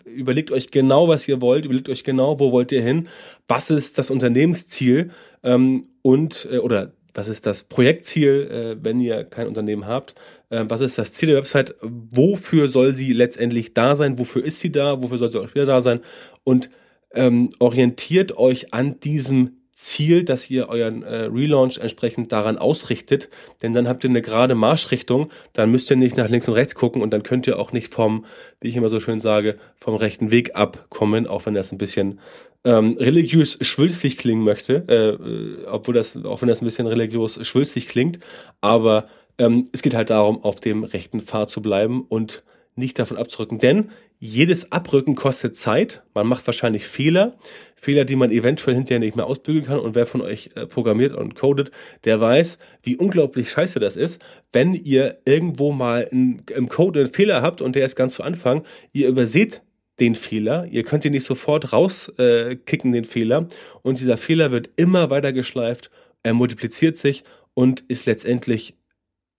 überlegt 0.05 0.51
euch 0.51 0.69
genau, 0.69 1.07
was 1.07 1.27
ihr 1.27 1.41
wollt, 1.41 1.65
überlegt 1.65 1.89
euch 1.89 2.03
genau, 2.03 2.39
wo 2.39 2.51
wollt 2.51 2.71
ihr 2.71 2.83
hin, 2.83 3.09
was 3.47 3.71
ist 3.71 3.97
das 3.97 4.11
Unternehmensziel 4.11 5.09
ähm, 5.43 5.87
und 6.03 6.47
äh, 6.51 6.59
oder 6.59 6.93
was 7.15 7.27
ist 7.27 7.47
das 7.47 7.63
Projektziel, 7.63 8.77
äh, 8.79 8.83
wenn 8.83 8.99
ihr 8.99 9.23
kein 9.23 9.47
Unternehmen 9.47 9.87
habt, 9.87 10.13
äh, 10.49 10.65
was 10.67 10.81
ist 10.81 10.99
das 10.99 11.13
Ziel 11.13 11.29
der 11.29 11.37
Website, 11.37 11.75
wofür 11.81 12.69
soll 12.69 12.91
sie 12.93 13.11
letztendlich 13.11 13.73
da 13.73 13.95
sein, 13.95 14.19
wofür 14.19 14.45
ist 14.45 14.59
sie 14.59 14.71
da, 14.71 15.01
wofür 15.01 15.17
soll 15.17 15.31
sie 15.31 15.39
auch 15.39 15.55
wieder 15.55 15.65
da 15.65 15.81
sein 15.81 16.01
und 16.43 16.69
ähm, 17.13 17.49
orientiert 17.57 18.37
euch 18.37 18.71
an 18.71 18.99
diesem 18.99 19.60
Ziel, 19.81 20.23
dass 20.23 20.47
ihr 20.47 20.69
euren 20.69 21.01
äh, 21.01 21.23
Relaunch 21.23 21.79
entsprechend 21.79 22.31
daran 22.31 22.59
ausrichtet, 22.59 23.29
denn 23.63 23.73
dann 23.73 23.87
habt 23.87 24.03
ihr 24.03 24.11
eine 24.11 24.21
gerade 24.21 24.53
Marschrichtung, 24.53 25.31
dann 25.53 25.71
müsst 25.71 25.89
ihr 25.89 25.97
nicht 25.97 26.15
nach 26.15 26.29
links 26.29 26.47
und 26.47 26.53
rechts 26.53 26.75
gucken 26.75 27.01
und 27.01 27.11
dann 27.11 27.23
könnt 27.23 27.47
ihr 27.47 27.57
auch 27.57 27.71
nicht 27.71 27.91
vom, 27.91 28.25
wie 28.59 28.67
ich 28.67 28.75
immer 28.75 28.89
so 28.89 28.99
schön 28.99 29.19
sage, 29.19 29.57
vom 29.79 29.95
rechten 29.95 30.29
Weg 30.29 30.55
abkommen, 30.55 31.25
auch 31.25 31.47
wenn 31.47 31.55
das 31.55 31.71
ein 31.71 31.79
bisschen 31.79 32.19
ähm, 32.63 32.95
religiös 32.99 33.57
schwülstig 33.61 34.19
klingen 34.19 34.43
möchte, 34.43 34.85
äh, 34.87 35.09
äh, 35.15 35.65
obwohl 35.65 35.95
das, 35.95 36.15
auch 36.25 36.41
wenn 36.43 36.49
das 36.49 36.61
ein 36.61 36.65
bisschen 36.65 36.85
religiös 36.85 37.39
schwülstig 37.45 37.87
klingt, 37.87 38.19
aber 38.61 39.07
ähm, 39.39 39.69
es 39.71 39.81
geht 39.81 39.95
halt 39.95 40.11
darum, 40.11 40.43
auf 40.43 40.59
dem 40.59 40.83
rechten 40.83 41.21
Pfad 41.21 41.49
zu 41.49 41.59
bleiben 41.59 42.05
und 42.07 42.43
nicht 42.75 42.99
davon 42.99 43.17
abzurücken, 43.17 43.57
denn 43.57 43.89
jedes 44.23 44.71
Abrücken 44.71 45.15
kostet 45.15 45.57
Zeit. 45.57 46.03
Man 46.13 46.27
macht 46.27 46.45
wahrscheinlich 46.45 46.85
Fehler. 46.85 47.33
Fehler, 47.75 48.05
die 48.05 48.15
man 48.15 48.29
eventuell 48.29 48.75
hinterher 48.75 48.99
nicht 48.99 49.15
mehr 49.15 49.25
ausbügeln 49.25 49.65
kann. 49.65 49.79
Und 49.79 49.95
wer 49.95 50.05
von 50.05 50.21
euch 50.21 50.51
äh, 50.53 50.67
programmiert 50.67 51.15
und 51.15 51.33
codet, 51.33 51.71
der 52.05 52.21
weiß, 52.21 52.59
wie 52.83 52.95
unglaublich 52.95 53.49
scheiße 53.49 53.79
das 53.79 53.95
ist, 53.95 54.21
wenn 54.53 54.75
ihr 54.75 55.17
irgendwo 55.25 55.71
mal 55.71 56.07
in, 56.11 56.43
im 56.55 56.69
Code 56.69 56.99
einen 56.99 57.11
Fehler 57.11 57.41
habt 57.41 57.61
und 57.61 57.75
der 57.75 57.87
ist 57.87 57.95
ganz 57.95 58.13
zu 58.13 58.21
Anfang. 58.21 58.63
Ihr 58.93 59.09
überseht 59.09 59.63
den 59.99 60.13
Fehler. 60.13 60.67
Ihr 60.69 60.83
könnt 60.83 61.03
ihn 61.03 61.13
nicht 61.13 61.25
sofort 61.25 61.73
rauskicken, 61.73 62.91
äh, 62.91 62.93
den 62.93 63.05
Fehler. 63.05 63.47
Und 63.81 63.99
dieser 64.01 64.17
Fehler 64.17 64.51
wird 64.51 64.69
immer 64.75 65.09
weiter 65.09 65.33
geschleift. 65.33 65.89
Er 66.21 66.35
multipliziert 66.35 66.95
sich 66.95 67.23
und 67.55 67.83
ist 67.87 68.05
letztendlich 68.05 68.75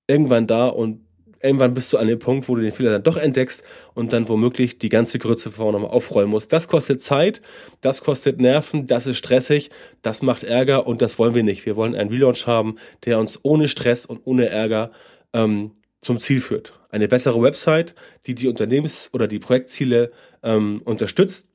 irgendwann 0.08 0.48
da 0.48 0.66
und 0.66 1.06
irgendwann 1.42 1.74
bist 1.74 1.92
du 1.92 1.98
an 1.98 2.06
dem 2.06 2.18
Punkt, 2.18 2.48
wo 2.48 2.54
du 2.54 2.62
den 2.62 2.72
Fehler 2.72 2.92
dann 2.92 3.02
doch 3.02 3.16
entdeckst 3.16 3.64
und 3.94 4.12
dann 4.12 4.28
womöglich 4.28 4.78
die 4.78 4.88
ganze 4.88 5.18
Grütze 5.18 5.50
vorne 5.50 5.72
nochmal 5.72 5.90
aufräumen 5.90 6.30
musst. 6.30 6.52
Das 6.52 6.68
kostet 6.68 7.02
Zeit, 7.02 7.42
das 7.80 8.02
kostet 8.02 8.40
Nerven, 8.40 8.86
das 8.86 9.06
ist 9.06 9.18
stressig, 9.18 9.70
das 10.02 10.22
macht 10.22 10.44
Ärger 10.44 10.86
und 10.86 11.02
das 11.02 11.18
wollen 11.18 11.34
wir 11.34 11.42
nicht. 11.42 11.66
Wir 11.66 11.76
wollen 11.76 11.94
einen 11.94 12.10
Relaunch 12.10 12.46
haben, 12.46 12.76
der 13.04 13.18
uns 13.18 13.40
ohne 13.42 13.68
Stress 13.68 14.06
und 14.06 14.20
ohne 14.24 14.48
Ärger 14.48 14.92
ähm, 15.32 15.72
zum 16.00 16.18
Ziel 16.18 16.40
führt. 16.40 16.72
Eine 16.90 17.08
bessere 17.08 17.42
Website, 17.42 17.94
die 18.26 18.34
die 18.34 18.48
Unternehmens- 18.48 19.10
oder 19.12 19.26
die 19.26 19.38
Projektziele 19.38 20.12
ähm, 20.42 20.82
unterstützt, 20.84 21.48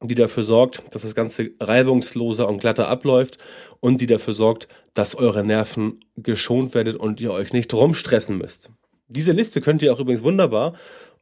die 0.00 0.14
dafür 0.14 0.42
sorgt, 0.42 0.82
dass 0.94 1.02
das 1.02 1.14
Ganze 1.14 1.50
reibungsloser 1.60 2.48
und 2.48 2.58
glatter 2.58 2.88
abläuft 2.88 3.38
und 3.80 4.00
die 4.00 4.06
dafür 4.06 4.34
sorgt, 4.34 4.68
dass 4.94 5.14
eure 5.14 5.44
Nerven 5.44 6.00
geschont 6.16 6.74
werdet 6.74 6.96
und 6.96 7.20
ihr 7.20 7.32
euch 7.32 7.52
nicht 7.52 7.72
rumstressen 7.72 8.36
müsst. 8.36 8.70
Diese 9.12 9.32
Liste 9.32 9.60
könnt 9.60 9.82
ihr 9.82 9.92
auch 9.92 10.00
übrigens 10.00 10.22
wunderbar 10.22 10.74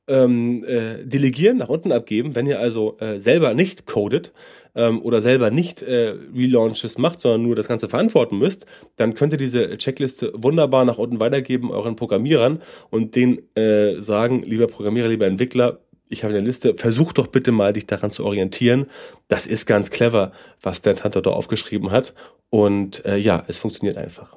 ähm, 0.06 0.64
äh, 0.64 1.04
delegieren, 1.04 1.58
nach 1.58 1.68
unten 1.68 1.92
abgeben, 1.92 2.34
wenn 2.34 2.46
ihr 2.46 2.58
also 2.58 2.96
äh, 2.98 3.20
selber 3.20 3.54
nicht 3.54 3.86
codet 3.86 4.32
ähm, 4.74 5.02
oder 5.02 5.22
selber 5.22 5.50
nicht 5.50 5.82
äh, 5.82 6.14
Relaunches 6.34 6.98
macht, 6.98 7.20
sondern 7.20 7.42
nur 7.42 7.56
das 7.56 7.68
Ganze 7.68 7.88
verantworten 7.88 8.38
müsst, 8.38 8.66
dann 8.96 9.14
könnt 9.14 9.32
ihr 9.32 9.38
diese 9.38 9.76
Checkliste 9.78 10.32
wunderbar 10.34 10.84
nach 10.84 10.98
unten 10.98 11.20
weitergeben 11.20 11.70
euren 11.70 11.96
Programmierern 11.96 12.62
und 12.90 13.14
denen 13.14 13.38
äh, 13.56 14.00
sagen, 14.00 14.42
lieber 14.42 14.66
Programmierer, 14.66 15.08
lieber 15.08 15.26
Entwickler, 15.26 15.80
ich 16.12 16.24
habe 16.24 16.34
eine 16.34 16.44
Liste, 16.44 16.74
versuch 16.74 17.12
doch 17.12 17.28
bitte 17.28 17.52
mal, 17.52 17.72
dich 17.72 17.86
daran 17.86 18.10
zu 18.10 18.24
orientieren. 18.24 18.86
Das 19.28 19.46
ist 19.46 19.64
ganz 19.66 19.92
clever, 19.92 20.32
was 20.60 20.82
der 20.82 20.96
Tante 20.96 21.22
da 21.22 21.30
aufgeschrieben 21.30 21.92
hat. 21.92 22.14
Und 22.50 23.04
äh, 23.04 23.16
ja, 23.16 23.44
es 23.46 23.58
funktioniert 23.58 23.96
einfach. 23.96 24.36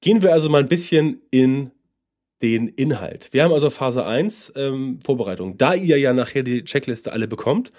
Gehen 0.00 0.20
wir 0.20 0.32
also 0.32 0.48
mal 0.48 0.60
ein 0.60 0.68
bisschen 0.68 1.22
in 1.30 1.70
den 2.42 2.68
Inhalt. 2.68 3.28
Wir 3.32 3.44
haben 3.44 3.52
also 3.52 3.70
Phase 3.70 4.04
1 4.04 4.54
ähm, 4.56 5.00
Vorbereitung. 5.04 5.58
Da 5.58 5.74
ihr 5.74 5.98
ja 5.98 6.12
nachher 6.12 6.42
die 6.42 6.64
Checkliste 6.64 7.12
alle 7.12 7.28
bekommt 7.28 7.70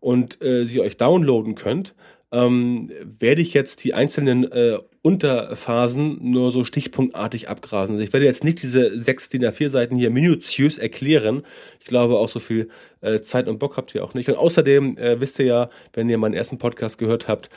und 0.00 0.42
äh, 0.42 0.64
sie 0.64 0.80
euch 0.80 0.96
downloaden 0.96 1.54
könnt, 1.54 1.94
ähm, 2.30 2.90
werde 3.18 3.40
ich 3.40 3.54
jetzt 3.54 3.84
die 3.84 3.94
einzelnen 3.94 4.50
äh, 4.50 4.78
Unterphasen 5.00 6.18
nur 6.20 6.52
so 6.52 6.64
stichpunktartig 6.64 7.48
abgrasen. 7.48 7.94
Also 7.94 8.04
ich 8.04 8.12
werde 8.12 8.26
jetzt 8.26 8.44
nicht 8.44 8.60
diese 8.62 9.00
sechs 9.00 9.28
DIN 9.28 9.44
A4 9.44 9.70
Seiten 9.70 9.96
hier 9.96 10.10
minutiös 10.10 10.76
erklären. 10.76 11.42
Ich 11.80 11.86
glaube, 11.86 12.18
auch 12.18 12.28
so 12.28 12.40
viel 12.40 12.68
äh, 13.00 13.20
Zeit 13.20 13.48
und 13.48 13.58
Bock 13.58 13.76
habt 13.76 13.94
ihr 13.94 14.04
auch 14.04 14.14
nicht. 14.14 14.28
Und 14.28 14.36
außerdem 14.36 14.98
äh, 14.98 15.20
wisst 15.20 15.38
ihr 15.38 15.46
ja, 15.46 15.70
wenn 15.94 16.10
ihr 16.10 16.18
meinen 16.18 16.34
ersten 16.34 16.58
Podcast 16.58 16.98
gehört 16.98 17.28
habt, 17.28 17.48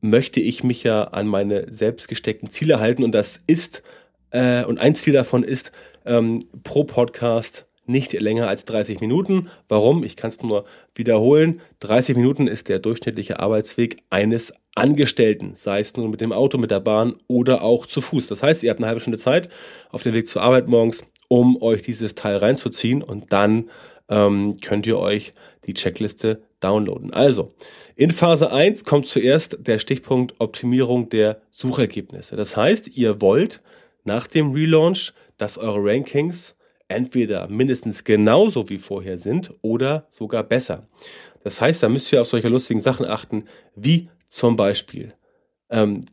möchte 0.00 0.40
ich 0.40 0.62
mich 0.62 0.82
ja 0.84 1.04
an 1.04 1.26
meine 1.26 1.72
selbst 1.72 2.06
gesteckten 2.08 2.50
Ziele 2.50 2.78
halten 2.78 3.02
und 3.02 3.12
das 3.12 3.42
ist 3.46 3.82
äh, 4.30 4.64
und 4.64 4.78
ein 4.78 4.94
Ziel 4.94 5.12
davon 5.12 5.42
ist, 5.42 5.72
ähm, 6.04 6.46
pro 6.62 6.84
Podcast 6.84 7.66
nicht 7.86 8.12
länger 8.12 8.48
als 8.48 8.64
30 8.64 9.00
Minuten. 9.00 9.48
Warum? 9.68 10.04
Ich 10.04 10.16
kann 10.16 10.28
es 10.28 10.42
nur 10.42 10.64
wiederholen. 10.94 11.60
30 11.80 12.16
Minuten 12.16 12.46
ist 12.46 12.68
der 12.68 12.78
durchschnittliche 12.78 13.40
Arbeitsweg 13.40 13.98
eines 14.10 14.52
Angestellten, 14.74 15.54
sei 15.54 15.80
es 15.80 15.96
nun 15.96 16.10
mit 16.10 16.20
dem 16.20 16.32
Auto, 16.32 16.56
mit 16.56 16.70
der 16.70 16.80
Bahn 16.80 17.16
oder 17.26 17.62
auch 17.62 17.86
zu 17.86 18.00
Fuß. 18.00 18.28
Das 18.28 18.42
heißt, 18.42 18.62
ihr 18.62 18.70
habt 18.70 18.78
eine 18.80 18.86
halbe 18.86 19.00
Stunde 19.00 19.18
Zeit 19.18 19.48
auf 19.90 20.02
dem 20.02 20.14
Weg 20.14 20.28
zur 20.28 20.42
Arbeit 20.42 20.68
morgens, 20.68 21.04
um 21.28 21.60
euch 21.60 21.82
dieses 21.82 22.14
Teil 22.14 22.36
reinzuziehen 22.36 23.02
und 23.02 23.32
dann 23.32 23.68
ähm, 24.08 24.58
könnt 24.60 24.86
ihr 24.86 24.98
euch 24.98 25.34
die 25.66 25.74
Checkliste 25.74 26.42
downloaden. 26.60 27.12
Also, 27.12 27.52
in 27.96 28.10
Phase 28.10 28.52
1 28.52 28.84
kommt 28.84 29.06
zuerst 29.06 29.58
der 29.60 29.78
Stichpunkt 29.78 30.34
Optimierung 30.38 31.08
der 31.08 31.40
Suchergebnisse. 31.50 32.36
Das 32.36 32.56
heißt, 32.56 32.88
ihr 32.96 33.20
wollt 33.20 33.60
nach 34.04 34.26
dem 34.26 34.52
Relaunch, 34.52 35.12
dass 35.40 35.58
eure 35.58 35.78
Rankings 35.82 36.56
entweder 36.88 37.48
mindestens 37.48 38.04
genauso 38.04 38.68
wie 38.68 38.78
vorher 38.78 39.18
sind 39.18 39.54
oder 39.62 40.06
sogar 40.10 40.42
besser. 40.42 40.88
Das 41.42 41.60
heißt, 41.60 41.82
da 41.82 41.88
müsst 41.88 42.12
ihr 42.12 42.20
auf 42.20 42.26
solche 42.26 42.48
lustigen 42.48 42.80
Sachen 42.80 43.06
achten, 43.06 43.44
wie 43.74 44.10
zum 44.28 44.56
Beispiel 44.56 45.14
ähm, 45.70 46.04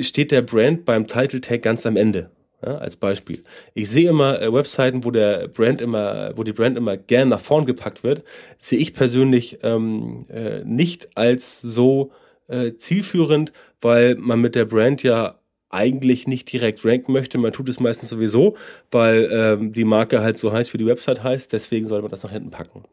steht 0.00 0.30
der 0.30 0.42
Brand 0.42 0.84
beim 0.84 1.06
Title 1.06 1.40
Tag 1.40 1.62
ganz 1.62 1.84
am 1.84 1.96
Ende. 1.96 2.30
Ja, 2.62 2.76
als 2.76 2.96
Beispiel. 2.96 3.42
Ich 3.72 3.88
sehe 3.88 4.10
immer 4.10 4.40
äh, 4.42 4.52
Webseiten, 4.52 5.02
wo 5.02 5.10
der 5.10 5.48
Brand 5.48 5.80
immer, 5.80 6.36
wo 6.36 6.42
die 6.44 6.52
Brand 6.52 6.76
immer 6.76 6.98
gern 6.98 7.30
nach 7.30 7.40
vorn 7.40 7.64
gepackt 7.64 8.04
wird, 8.04 8.22
sehe 8.58 8.78
ich 8.78 8.92
persönlich 8.92 9.60
ähm, 9.62 10.26
äh, 10.28 10.62
nicht 10.62 11.16
als 11.16 11.62
so 11.62 12.12
äh, 12.48 12.74
zielführend, 12.74 13.52
weil 13.80 14.16
man 14.16 14.42
mit 14.42 14.54
der 14.54 14.66
Brand 14.66 15.02
ja 15.02 15.39
eigentlich 15.70 16.26
nicht 16.26 16.52
direkt 16.52 16.84
ranken 16.84 17.12
möchte. 17.12 17.38
Man 17.38 17.52
tut 17.52 17.68
es 17.68 17.80
meistens 17.80 18.10
sowieso, 18.10 18.56
weil 18.90 19.28
ähm, 19.32 19.72
die 19.72 19.84
Marke 19.84 20.20
halt 20.20 20.38
so 20.38 20.52
heißt, 20.52 20.74
wie 20.74 20.78
die 20.78 20.86
Website 20.86 21.22
heißt. 21.22 21.52
Deswegen 21.52 21.86
sollte 21.86 22.02
man 22.02 22.10
das 22.10 22.22
nach 22.22 22.32
hinten 22.32 22.50
packen. 22.50 22.84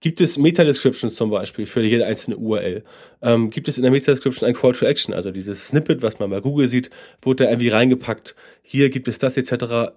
Gibt 0.00 0.20
es 0.20 0.36
Meta-Descriptions 0.36 1.14
zum 1.14 1.30
Beispiel 1.30 1.64
für 1.64 1.80
jede 1.80 2.04
einzelne 2.04 2.36
URL? 2.36 2.84
Ähm, 3.22 3.48
gibt 3.48 3.68
es 3.68 3.78
in 3.78 3.82
der 3.82 3.90
Meta-Description 3.90 4.46
ein 4.46 4.54
Call 4.54 4.72
to 4.72 4.84
Action, 4.84 5.14
also 5.14 5.30
dieses 5.30 5.68
Snippet, 5.68 6.02
was 6.02 6.18
man 6.18 6.28
bei 6.28 6.40
Google 6.40 6.68
sieht, 6.68 6.90
wurde 7.22 7.44
da 7.44 7.50
irgendwie 7.50 7.70
reingepackt, 7.70 8.34
hier 8.60 8.90
gibt 8.90 9.08
es 9.08 9.18
das 9.18 9.38
etc. 9.38 9.94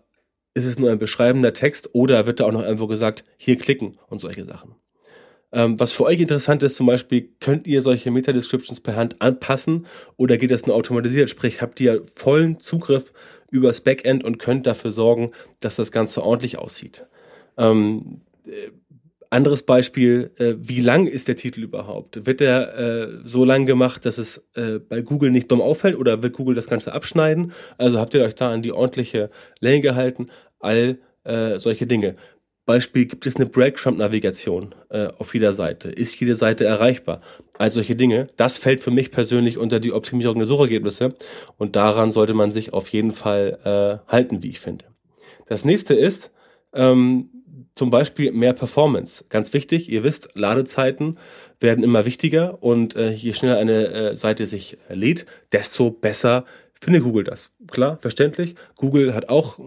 Ist 0.53 0.65
es 0.65 0.79
nur 0.79 0.91
ein 0.91 0.97
beschreibender 0.97 1.51
Text 1.53 1.93
oder 1.93 2.25
wird 2.25 2.39
da 2.39 2.45
auch 2.45 2.53
noch 2.53 2.63
irgendwo 2.63 2.87
gesagt, 2.87 3.25
hier 3.35 3.57
klicken 3.57 3.97
und 4.07 4.19
solche 4.19 4.45
Sachen? 4.45 4.75
Ähm, 5.57 5.79
was 5.79 5.91
für 5.91 6.03
euch 6.03 6.19
interessant 6.19 6.61
ist, 6.61 6.75
zum 6.75 6.85
Beispiel, 6.85 7.29
könnt 7.39 7.65
ihr 7.65 7.81
solche 7.81 8.11
Meta-Descriptions 8.11 8.79
per 8.79 8.95
Hand 8.95 9.19
anpassen 9.23 9.87
oder 10.15 10.37
geht 10.37 10.51
das 10.51 10.67
nur 10.67 10.75
automatisiert? 10.75 11.31
Sprich, 11.31 11.63
habt 11.63 11.79
ihr 11.79 12.03
vollen 12.13 12.59
Zugriff 12.59 13.11
übers 13.49 13.81
Backend 13.81 14.23
und 14.23 14.37
könnt 14.37 14.67
dafür 14.67 14.91
sorgen, 14.91 15.31
dass 15.59 15.75
das 15.75 15.91
Ganze 15.91 16.21
ordentlich 16.23 16.59
aussieht. 16.59 17.07
Ähm, 17.57 18.21
äh, 18.45 18.69
anderes 19.31 19.63
Beispiel, 19.63 20.29
äh, 20.37 20.53
wie 20.59 20.79
lang 20.79 21.07
ist 21.07 21.27
der 21.27 21.35
Titel 21.35 21.63
überhaupt? 21.63 22.27
Wird 22.27 22.39
der 22.39 22.77
äh, 22.77 23.07
so 23.23 23.43
lang 23.43 23.65
gemacht, 23.65 24.05
dass 24.05 24.19
es 24.19 24.47
äh, 24.53 24.77
bei 24.77 25.01
Google 25.01 25.31
nicht 25.31 25.49
dumm 25.49 25.61
auffällt 25.61 25.97
oder 25.97 26.21
wird 26.21 26.33
Google 26.33 26.53
das 26.53 26.67
Ganze 26.67 26.93
abschneiden? 26.93 27.51
Also 27.79 27.97
habt 27.97 28.13
ihr 28.13 28.23
euch 28.23 28.35
da 28.35 28.51
an 28.51 28.61
die 28.61 28.73
ordentliche 28.73 29.31
Länge 29.59 29.81
gehalten? 29.81 30.27
All 30.59 30.99
äh, 31.23 31.57
solche 31.57 31.87
Dinge. 31.87 32.15
Beispiel, 32.67 33.05
gibt 33.05 33.25
es 33.25 33.37
eine 33.37 33.45
Breadcrumb-Navigation 33.47 34.75
äh, 34.89 35.07
auf 35.17 35.33
jeder 35.33 35.53
Seite? 35.53 35.89
Ist 35.89 36.19
jede 36.19 36.35
Seite 36.35 36.65
erreichbar? 36.65 37.21
All 37.57 37.71
solche 37.71 37.95
Dinge. 37.95 38.27
Das 38.35 38.57
fällt 38.57 38.83
für 38.83 38.91
mich 38.91 39.09
persönlich 39.09 39.57
unter 39.57 39.79
die 39.79 39.93
Optimierung 39.93 40.35
der 40.37 40.45
Suchergebnisse 40.47 41.15
und 41.57 41.77
daran 41.77 42.11
sollte 42.11 42.33
man 42.33 42.51
sich 42.51 42.73
auf 42.73 42.89
jeden 42.89 43.13
Fall 43.13 43.57
äh, 43.63 44.11
halten, 44.11 44.43
wie 44.43 44.49
ich 44.49 44.59
finde. 44.59 44.85
Das 45.47 45.63
nächste 45.65 45.95
ist, 45.95 46.29
ähm, 46.73 47.29
zum 47.73 47.89
Beispiel 47.89 48.31
mehr 48.33 48.53
Performance. 48.53 49.23
Ganz 49.29 49.53
wichtig, 49.53 49.89
ihr 49.89 50.03
wisst, 50.03 50.29
Ladezeiten 50.33 51.17
werden 51.61 51.83
immer 51.83 52.05
wichtiger 52.05 52.61
und 52.61 52.95
äh, 52.97 53.11
je 53.11 53.33
schneller 53.33 53.59
eine 53.59 53.87
äh, 53.87 54.15
Seite 54.15 54.45
sich 54.45 54.77
lädt, 54.89 55.25
desto 55.53 55.91
besser 55.91 56.43
findet 56.81 57.03
Google 57.03 57.23
das. 57.23 57.55
Klar, 57.71 57.97
verständlich. 58.01 58.55
Google 58.75 59.13
hat 59.13 59.29
auch 59.29 59.57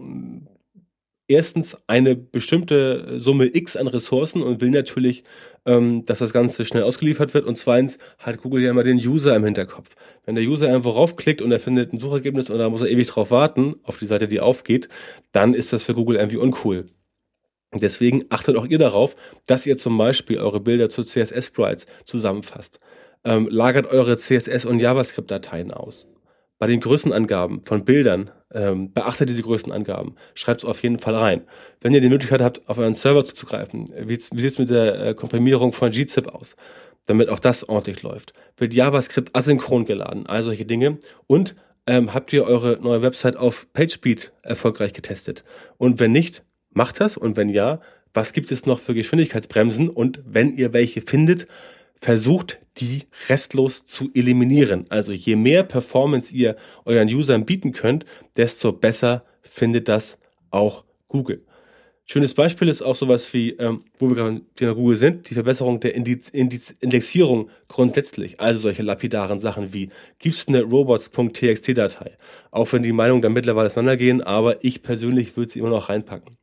erstens 1.31 1.77
eine 1.87 2.15
bestimmte 2.15 3.19
Summe 3.19 3.55
X 3.55 3.77
an 3.77 3.87
Ressourcen 3.87 4.43
und 4.43 4.61
will 4.61 4.69
natürlich, 4.69 5.23
ähm, 5.65 6.05
dass 6.05 6.19
das 6.19 6.33
Ganze 6.33 6.65
schnell 6.65 6.83
ausgeliefert 6.83 7.33
wird. 7.33 7.45
Und 7.45 7.57
zweitens 7.57 7.97
hat 8.17 8.41
Google 8.41 8.61
ja 8.63 8.71
immer 8.71 8.83
den 8.83 8.97
User 8.97 9.35
im 9.35 9.43
Hinterkopf. 9.43 9.95
Wenn 10.25 10.35
der 10.35 10.43
User 10.43 10.73
einfach 10.73 10.95
raufklickt 10.95 11.41
und 11.41 11.51
er 11.51 11.59
findet 11.59 11.93
ein 11.93 11.99
Suchergebnis 11.99 12.49
und 12.49 12.59
da 12.59 12.69
muss 12.69 12.81
er 12.81 12.89
ewig 12.89 13.07
drauf 13.07 13.31
warten, 13.31 13.75
auf 13.83 13.97
die 13.97 14.05
Seite, 14.05 14.27
die 14.27 14.39
aufgeht, 14.39 14.89
dann 15.31 15.53
ist 15.53 15.73
das 15.73 15.83
für 15.83 15.93
Google 15.93 16.17
irgendwie 16.17 16.37
uncool. 16.37 16.87
Deswegen 17.73 18.25
achtet 18.29 18.57
auch 18.57 18.65
ihr 18.65 18.79
darauf, 18.79 19.15
dass 19.47 19.65
ihr 19.65 19.77
zum 19.77 19.97
Beispiel 19.97 20.39
eure 20.39 20.59
Bilder 20.59 20.89
zu 20.89 21.03
CSS-Sprites 21.03 21.87
zusammenfasst. 22.05 22.79
Ähm, 23.23 23.47
lagert 23.49 23.87
eure 23.87 24.15
CSS- 24.15 24.65
und 24.65 24.79
JavaScript-Dateien 24.79 25.71
aus. 25.71 26.07
Bei 26.61 26.67
den 26.67 26.79
Größenangaben 26.79 27.65
von 27.65 27.85
Bildern 27.85 28.29
ähm, 28.53 28.93
beachtet 28.93 29.29
diese 29.29 29.41
Größenangaben. 29.41 30.15
Schreibt 30.35 30.61
es 30.61 30.69
auf 30.69 30.83
jeden 30.83 30.99
Fall 30.99 31.15
rein. 31.15 31.41
Wenn 31.79 31.91
ihr 31.91 32.01
die 32.01 32.09
Möglichkeit 32.09 32.39
habt, 32.39 32.69
auf 32.69 32.77
euren 32.77 32.93
Server 32.93 33.25
zuzugreifen, 33.25 33.87
wie, 33.97 34.17
wie 34.17 34.41
sieht 34.41 34.51
es 34.51 34.59
mit 34.59 34.69
der 34.69 35.07
äh, 35.07 35.13
Komprimierung 35.15 35.73
von 35.73 35.89
gzip 35.89 36.27
aus? 36.27 36.55
Damit 37.07 37.29
auch 37.29 37.39
das 37.39 37.67
ordentlich 37.67 38.03
läuft. 38.03 38.33
Wird 38.57 38.75
JavaScript 38.75 39.35
asynchron 39.35 39.85
geladen? 39.85 40.27
All 40.27 40.43
solche 40.43 40.67
Dinge. 40.67 40.99
Und 41.25 41.55
ähm, 41.87 42.13
habt 42.13 42.31
ihr 42.31 42.45
eure 42.45 42.77
neue 42.79 43.01
Website 43.01 43.37
auf 43.37 43.65
PageSpeed 43.73 44.31
erfolgreich 44.43 44.93
getestet? 44.93 45.43
Und 45.79 45.99
wenn 45.99 46.11
nicht, 46.11 46.43
Macht 46.73 47.01
das? 47.01 47.17
Und 47.17 47.37
wenn 47.37 47.49
ja, 47.49 47.79
was 48.13 48.33
gibt 48.33 48.51
es 48.51 48.65
noch 48.65 48.79
für 48.79 48.93
Geschwindigkeitsbremsen? 48.93 49.89
Und 49.89 50.21
wenn 50.25 50.55
ihr 50.55 50.73
welche 50.73 51.01
findet, 51.01 51.47
versucht 52.01 52.59
die 52.77 53.03
restlos 53.29 53.85
zu 53.85 54.09
eliminieren. 54.13 54.85
Also 54.89 55.11
je 55.11 55.35
mehr 55.35 55.63
Performance 55.63 56.33
ihr 56.33 56.57
euren 56.85 57.07
Usern 57.07 57.45
bieten 57.45 57.71
könnt, 57.71 58.05
desto 58.35 58.71
besser 58.71 59.23
findet 59.43 59.87
das 59.87 60.17
auch 60.49 60.83
Google. 61.07 61.45
Schönes 62.05 62.33
Beispiel 62.33 62.67
ist 62.67 62.81
auch 62.81 62.95
sowas 62.95 63.31
wie, 63.33 63.51
ähm, 63.51 63.85
wo 63.99 64.09
wir 64.09 64.15
gerade 64.15 64.41
Thema 64.55 64.73
Google 64.73 64.97
sind, 64.97 65.29
die 65.29 65.33
Verbesserung 65.33 65.79
der 65.79 65.95
Indiz 65.95 66.27
Indiz 66.27 66.75
Indexierung 66.81 67.49
grundsätzlich. 67.69 68.39
Also 68.39 68.59
solche 68.59 68.81
lapidaren 68.81 69.39
Sachen 69.39 69.71
wie, 69.71 69.89
gibt's 70.19 70.47
eine 70.47 70.63
robots.txt-Datei? 70.63 72.17
Auch 72.49 72.73
wenn 72.73 72.83
die 72.83 72.91
Meinungen 72.91 73.21
da 73.21 73.29
mittlerweile 73.29 73.67
auseinandergehen, 73.67 74.21
aber 74.21 74.63
ich 74.65 74.81
persönlich 74.81 75.37
würde 75.37 75.51
sie 75.51 75.59
immer 75.59 75.69
noch 75.69 75.87
reinpacken 75.87 76.37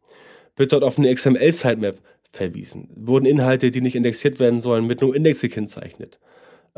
wird 0.59 0.73
dort 0.73 0.85
auf 0.85 0.99
eine 0.99 1.15
XML-Sitemap 1.15 1.97
verwiesen. 2.33 2.89
Wurden 2.95 3.27
Inhalte, 3.27 3.71
die 3.71 3.81
nicht 3.81 3.97
indexiert 3.97 4.39
werden 4.39 4.61
sollen, 4.61 4.87
mit 4.87 5.01
No-Index 5.01 5.41
gekennzeichnet. 5.41 6.19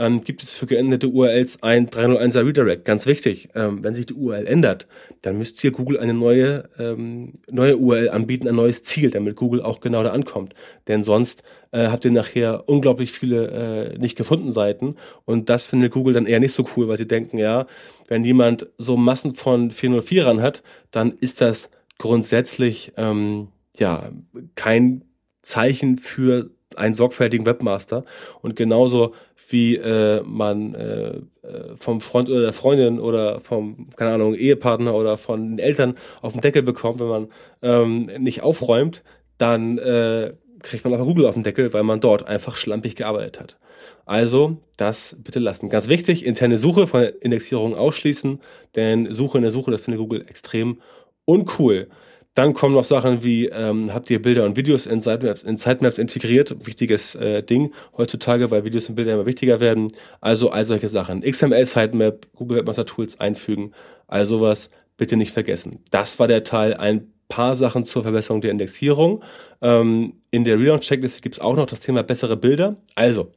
Ähm, 0.00 0.22
gibt 0.22 0.42
es 0.42 0.50
für 0.52 0.64
geänderte 0.64 1.08
URLs 1.08 1.62
ein 1.62 1.90
301er 1.90 2.46
Redirect? 2.46 2.86
Ganz 2.86 3.04
wichtig, 3.04 3.50
ähm, 3.54 3.84
wenn 3.84 3.94
sich 3.94 4.06
die 4.06 4.14
URL 4.14 4.46
ändert, 4.46 4.86
dann 5.20 5.36
müsst 5.36 5.62
ihr 5.62 5.72
Google 5.72 5.98
eine 5.98 6.14
neue, 6.14 6.70
ähm, 6.78 7.34
neue 7.50 7.76
URL 7.76 8.08
anbieten, 8.08 8.48
ein 8.48 8.54
neues 8.54 8.82
Ziel, 8.82 9.10
damit 9.10 9.36
Google 9.36 9.60
auch 9.60 9.80
genau 9.80 10.02
da 10.02 10.12
ankommt. 10.12 10.54
Denn 10.88 11.04
sonst 11.04 11.42
äh, 11.72 11.88
habt 11.88 12.06
ihr 12.06 12.12
nachher 12.12 12.66
unglaublich 12.66 13.12
viele 13.12 13.92
äh, 13.94 13.98
nicht 13.98 14.16
gefunden 14.16 14.52
Seiten 14.52 14.96
und 15.26 15.50
das 15.50 15.66
findet 15.66 15.92
Google 15.92 16.14
dann 16.14 16.26
eher 16.26 16.40
nicht 16.40 16.54
so 16.54 16.64
cool, 16.76 16.88
weil 16.88 16.96
sie 16.96 17.06
denken, 17.06 17.36
ja, 17.36 17.66
wenn 18.08 18.24
jemand 18.24 18.68
so 18.78 18.96
Massen 18.96 19.34
von 19.34 19.70
404ern 19.70 20.40
hat, 20.40 20.62
dann 20.90 21.12
ist 21.20 21.42
das 21.42 21.70
grundsätzlich 21.98 22.92
ähm, 22.96 23.48
ja 23.76 24.10
kein 24.54 25.04
Zeichen 25.42 25.98
für 25.98 26.50
einen 26.76 26.94
sorgfältigen 26.94 27.46
Webmaster. 27.46 28.04
Und 28.42 28.56
genauso 28.56 29.14
wie 29.48 29.76
äh, 29.76 30.22
man 30.24 30.74
äh, 30.74 31.08
äh, 31.42 31.76
vom 31.78 32.00
Freund 32.00 32.28
oder 32.28 32.42
der 32.42 32.52
Freundin 32.52 33.00
oder 33.00 33.40
vom, 33.40 33.88
keine 33.96 34.12
Ahnung, 34.12 34.34
Ehepartner 34.34 34.94
oder 34.94 35.18
von 35.18 35.50
den 35.50 35.58
Eltern 35.58 35.94
auf 36.22 36.32
den 36.32 36.40
Deckel 36.40 36.62
bekommt, 36.62 37.00
wenn 37.00 37.08
man 37.08 37.28
ähm, 37.62 38.10
nicht 38.18 38.42
aufräumt, 38.42 39.02
dann 39.38 39.78
äh, 39.78 40.34
kriegt 40.62 40.84
man 40.84 40.92
einfach 40.92 41.06
Google 41.06 41.26
auf 41.26 41.34
den 41.34 41.42
Deckel, 41.42 41.72
weil 41.72 41.82
man 41.82 42.00
dort 42.00 42.26
einfach 42.26 42.56
schlampig 42.56 42.94
gearbeitet 42.94 43.40
hat. 43.40 43.56
Also 44.04 44.58
das 44.76 45.16
bitte 45.22 45.38
lassen. 45.38 45.68
Ganz 45.68 45.88
wichtig, 45.88 46.24
interne 46.24 46.58
Suche 46.58 46.86
von 46.86 47.04
Indexierung 47.20 47.74
ausschließen, 47.74 48.40
denn 48.76 49.12
Suche 49.12 49.38
in 49.38 49.42
der 49.42 49.50
Suche, 49.50 49.70
das 49.70 49.82
findet 49.82 50.00
Google 50.00 50.24
extrem 50.28 50.80
uncool. 51.24 51.88
Dann 52.34 52.54
kommen 52.54 52.74
noch 52.74 52.84
Sachen 52.84 53.24
wie, 53.24 53.46
ähm, 53.46 53.92
habt 53.92 54.08
ihr 54.08 54.22
Bilder 54.22 54.44
und 54.44 54.56
Videos 54.56 54.86
in 54.86 55.00
Sitemaps, 55.00 55.42
in 55.42 55.56
Sitemaps 55.56 55.98
integriert? 55.98 56.64
Wichtiges 56.64 57.16
äh, 57.16 57.42
Ding 57.42 57.72
heutzutage, 57.96 58.50
weil 58.50 58.64
Videos 58.64 58.88
und 58.88 58.94
Bilder 58.94 59.14
immer 59.14 59.26
wichtiger 59.26 59.58
werden. 59.58 59.92
Also 60.20 60.50
all 60.50 60.64
solche 60.64 60.88
Sachen. 60.88 61.22
XML 61.22 61.66
Sitemap, 61.66 62.26
Google 62.36 62.58
Webmaster 62.58 62.86
Tools 62.86 63.18
einfügen, 63.18 63.72
all 64.06 64.26
sowas 64.26 64.70
bitte 64.96 65.16
nicht 65.16 65.32
vergessen. 65.32 65.80
Das 65.90 66.18
war 66.18 66.28
der 66.28 66.44
Teil. 66.44 66.74
Ein 66.74 67.12
paar 67.28 67.54
Sachen 67.54 67.84
zur 67.84 68.02
Verbesserung 68.02 68.42
der 68.42 68.50
Indexierung. 68.50 69.24
Ähm, 69.62 70.14
in 70.30 70.44
der 70.44 70.58
Relaunch-Checkliste 70.58 71.22
gibt 71.22 71.36
es 71.36 71.40
auch 71.40 71.56
noch 71.56 71.66
das 71.66 71.80
Thema 71.80 72.02
bessere 72.02 72.36
Bilder. 72.36 72.76
Also, 72.94 73.32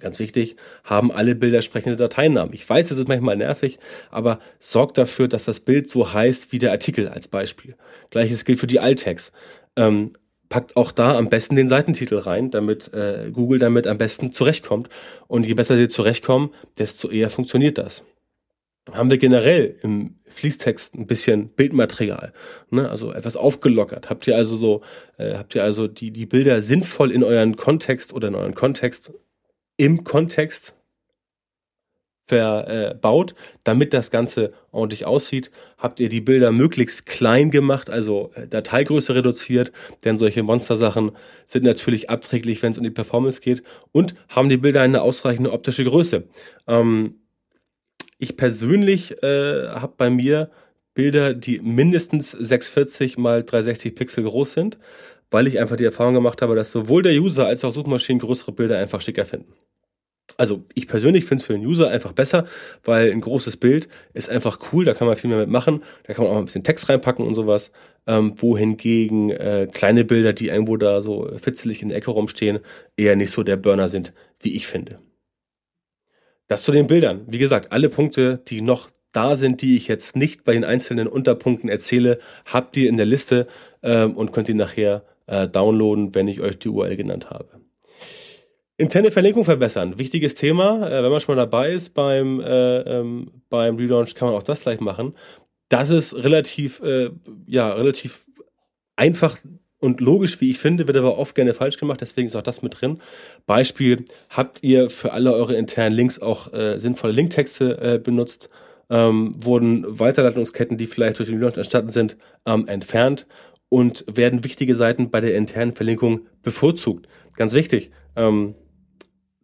Ganz 0.00 0.18
wichtig, 0.18 0.56
haben 0.84 1.10
alle 1.10 1.34
Bilder 1.34 1.62
sprechende 1.62 1.96
Dateinamen. 1.96 2.52
Ich 2.52 2.68
weiß, 2.68 2.88
das 2.88 2.98
ist 2.98 3.08
manchmal 3.08 3.36
nervig, 3.36 3.78
aber 4.10 4.40
sorgt 4.58 4.98
dafür, 4.98 5.26
dass 5.26 5.46
das 5.46 5.60
Bild 5.60 5.88
so 5.88 6.12
heißt 6.12 6.52
wie 6.52 6.58
der 6.58 6.72
Artikel 6.72 7.08
als 7.08 7.28
Beispiel. 7.28 7.76
Gleiches 8.10 8.44
gilt 8.44 8.60
für 8.60 8.66
die 8.66 8.80
Alttext. 8.80 9.32
Ähm, 9.76 10.12
packt 10.48 10.76
auch 10.76 10.92
da 10.92 11.16
am 11.16 11.28
besten 11.28 11.56
den 11.56 11.68
Seitentitel 11.68 12.18
rein, 12.18 12.50
damit 12.50 12.92
äh, 12.92 13.30
Google 13.32 13.58
damit 13.58 13.86
am 13.86 13.98
besten 13.98 14.32
zurechtkommt. 14.32 14.88
Und 15.28 15.46
je 15.46 15.54
besser 15.54 15.76
sie 15.76 15.88
zurechtkommen, 15.88 16.50
desto 16.78 17.08
eher 17.08 17.30
funktioniert 17.30 17.78
das. 17.78 18.04
Haben 18.92 19.10
wir 19.10 19.18
generell 19.18 19.76
im 19.82 20.16
Fließtext 20.28 20.94
ein 20.94 21.06
bisschen 21.06 21.48
Bildmaterial, 21.48 22.32
ne? 22.70 22.88
also 22.88 23.12
etwas 23.12 23.36
aufgelockert. 23.36 24.10
Habt 24.10 24.26
ihr 24.26 24.36
also 24.36 24.56
so, 24.56 24.82
äh, 25.16 25.34
habt 25.34 25.54
ihr 25.54 25.64
also 25.64 25.88
die 25.88 26.10
die 26.10 26.26
Bilder 26.26 26.62
sinnvoll 26.62 27.10
in 27.10 27.24
euren 27.24 27.56
Kontext 27.56 28.12
oder 28.12 28.28
in 28.28 28.34
euren 28.34 28.54
Kontext 28.54 29.12
im 29.76 30.04
Kontext 30.04 30.76
verbaut, 32.26 33.34
damit 33.64 33.92
das 33.92 34.10
Ganze 34.10 34.52
ordentlich 34.72 35.04
aussieht. 35.04 35.50
Habt 35.78 36.00
ihr 36.00 36.08
die 36.08 36.20
Bilder 36.20 36.50
möglichst 36.50 37.06
klein 37.06 37.50
gemacht, 37.50 37.88
also 37.88 38.30
äh, 38.34 38.48
Dateigröße 38.48 39.14
reduziert, 39.14 39.72
denn 40.04 40.18
solche 40.18 40.42
Monstersachen 40.42 41.12
sind 41.46 41.64
natürlich 41.64 42.10
abträglich, 42.10 42.62
wenn 42.62 42.72
es 42.72 42.78
um 42.78 42.84
die 42.84 42.90
Performance 42.90 43.40
geht. 43.40 43.62
Und 43.92 44.14
haben 44.28 44.48
die 44.48 44.56
Bilder 44.56 44.82
eine 44.82 45.02
ausreichende 45.02 45.52
optische 45.52 45.84
Größe. 45.84 46.24
Ähm, 46.66 47.20
ich 48.18 48.36
persönlich 48.36 49.22
äh, 49.22 49.68
habe 49.68 49.94
bei 49.96 50.10
mir 50.10 50.50
Bilder, 50.94 51.34
die 51.34 51.60
mindestens 51.60 52.32
640 52.32 53.18
mal 53.18 53.44
360 53.44 53.94
Pixel 53.94 54.24
groß 54.24 54.54
sind, 54.54 54.78
weil 55.30 55.46
ich 55.46 55.60
einfach 55.60 55.76
die 55.76 55.84
Erfahrung 55.84 56.14
gemacht 56.14 56.40
habe, 56.40 56.56
dass 56.56 56.72
sowohl 56.72 57.02
der 57.02 57.12
User 57.12 57.46
als 57.46 57.64
auch 57.64 57.72
Suchmaschinen 57.72 58.20
größere 58.20 58.52
Bilder 58.52 58.78
einfach 58.78 59.02
schicker 59.02 59.26
finden. 59.26 59.52
Also 60.36 60.64
ich 60.74 60.86
persönlich 60.86 61.24
finde 61.24 61.40
es 61.40 61.46
für 61.46 61.54
den 61.54 61.64
User 61.64 61.88
einfach 61.88 62.12
besser, 62.12 62.46
weil 62.84 63.10
ein 63.10 63.20
großes 63.20 63.56
Bild 63.56 63.88
ist 64.12 64.28
einfach 64.28 64.58
cool, 64.72 64.84
da 64.84 64.92
kann 64.92 65.06
man 65.06 65.16
viel 65.16 65.30
mehr 65.30 65.38
mitmachen, 65.38 65.82
da 66.04 66.14
kann 66.14 66.24
man 66.24 66.34
auch 66.34 66.38
ein 66.38 66.44
bisschen 66.44 66.64
Text 66.64 66.88
reinpacken 66.88 67.24
und 67.26 67.34
sowas. 67.34 67.72
Ähm, 68.06 68.34
wohingegen 68.36 69.30
äh, 69.30 69.66
kleine 69.72 70.04
Bilder, 70.04 70.32
die 70.32 70.48
irgendwo 70.48 70.76
da 70.76 71.00
so 71.00 71.28
fitzelig 71.38 71.82
in 71.82 71.88
der 71.88 71.98
Ecke 71.98 72.10
rumstehen, 72.10 72.60
eher 72.96 73.16
nicht 73.16 73.32
so 73.32 73.42
der 73.42 73.56
Burner 73.56 73.88
sind, 73.88 74.12
wie 74.40 74.54
ich 74.54 74.66
finde. 74.66 75.00
Das 76.46 76.62
zu 76.62 76.70
den 76.70 76.86
Bildern. 76.86 77.24
Wie 77.26 77.38
gesagt, 77.38 77.72
alle 77.72 77.88
Punkte, 77.88 78.40
die 78.46 78.60
noch 78.60 78.90
da 79.10 79.34
sind, 79.34 79.62
die 79.62 79.76
ich 79.76 79.88
jetzt 79.88 80.14
nicht 80.14 80.44
bei 80.44 80.52
den 80.52 80.64
einzelnen 80.64 81.08
Unterpunkten 81.08 81.68
erzähle, 81.68 82.20
habt 82.44 82.76
ihr 82.76 82.88
in 82.88 82.96
der 82.96 83.06
Liste 83.06 83.46
ähm, 83.82 84.16
und 84.16 84.32
könnt 84.32 84.48
ihr 84.48 84.54
nachher 84.54 85.02
äh, 85.26 85.48
downloaden, 85.48 86.14
wenn 86.14 86.28
ich 86.28 86.40
euch 86.40 86.58
die 86.58 86.68
URL 86.68 86.96
genannt 86.96 87.30
habe. 87.30 87.55
Interne 88.78 89.10
Verlinkung 89.10 89.44
verbessern. 89.44 89.98
Wichtiges 89.98 90.34
Thema. 90.34 90.86
Äh, 90.86 91.02
wenn 91.02 91.10
man 91.10 91.20
schon 91.20 91.34
mal 91.34 91.40
dabei 91.42 91.72
ist 91.72 91.90
beim, 91.90 92.40
äh, 92.40 92.78
ähm, 92.80 93.30
beim 93.48 93.76
Relaunch, 93.76 94.14
kann 94.14 94.28
man 94.28 94.36
auch 94.36 94.42
das 94.42 94.60
gleich 94.60 94.80
machen. 94.80 95.14
Das 95.68 95.90
ist 95.90 96.14
relativ, 96.14 96.80
äh, 96.80 97.10
ja, 97.46 97.72
relativ 97.72 98.26
einfach 98.94 99.38
und 99.78 100.00
logisch, 100.00 100.40
wie 100.40 100.50
ich 100.50 100.58
finde, 100.58 100.86
wird 100.86 100.96
aber 100.96 101.18
oft 101.18 101.34
gerne 101.34 101.54
falsch 101.54 101.76
gemacht, 101.76 102.00
deswegen 102.00 102.26
ist 102.26 102.36
auch 102.36 102.42
das 102.42 102.62
mit 102.62 102.80
drin. 102.80 103.00
Beispiel, 103.46 104.04
habt 104.30 104.62
ihr 104.62 104.88
für 104.88 105.12
alle 105.12 105.32
eure 105.32 105.54
internen 105.54 105.94
Links 105.94 106.18
auch 106.18 106.52
äh, 106.52 106.78
sinnvolle 106.78 107.12
Linktexte 107.12 107.78
äh, 107.78 107.98
benutzt? 107.98 108.48
Ähm, 108.88 109.34
wurden 109.36 109.98
Weiterleitungsketten, 109.98 110.78
die 110.78 110.86
vielleicht 110.86 111.18
durch 111.18 111.28
den 111.28 111.38
Relaunch 111.38 111.56
entstanden 111.56 111.90
sind, 111.90 112.16
ähm, 112.46 112.68
entfernt 112.68 113.26
und 113.68 114.04
werden 114.08 114.44
wichtige 114.44 114.76
Seiten 114.76 115.10
bei 115.10 115.20
der 115.20 115.34
internen 115.34 115.74
Verlinkung 115.74 116.26
bevorzugt. 116.42 117.08
Ganz 117.36 117.52
wichtig, 117.52 117.90
ähm, 118.14 118.54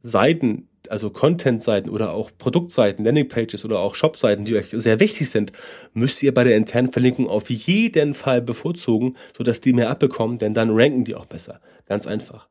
Seiten, 0.02 0.68
also 0.88 1.10
Content-Seiten 1.10 1.88
oder 1.88 2.12
auch 2.12 2.30
Produktseiten, 2.36 3.04
Landingpages 3.04 3.64
oder 3.64 3.78
auch 3.78 3.94
Shop-Seiten, 3.94 4.44
die 4.44 4.56
euch 4.56 4.68
sehr 4.72 5.00
wichtig 5.00 5.30
sind, 5.30 5.52
müsst 5.94 6.22
ihr 6.22 6.34
bei 6.34 6.44
der 6.44 6.56
internen 6.56 6.92
Verlinkung 6.92 7.28
auf 7.28 7.50
jeden 7.50 8.14
Fall 8.14 8.42
bevorzugen, 8.42 9.16
sodass 9.36 9.60
die 9.60 9.72
mehr 9.72 9.90
abbekommen, 9.90 10.38
denn 10.38 10.54
dann 10.54 10.70
ranken 10.70 11.04
die 11.04 11.14
auch 11.14 11.26
besser. 11.26 11.60
Ganz 11.86 12.06
einfach. 12.06 12.48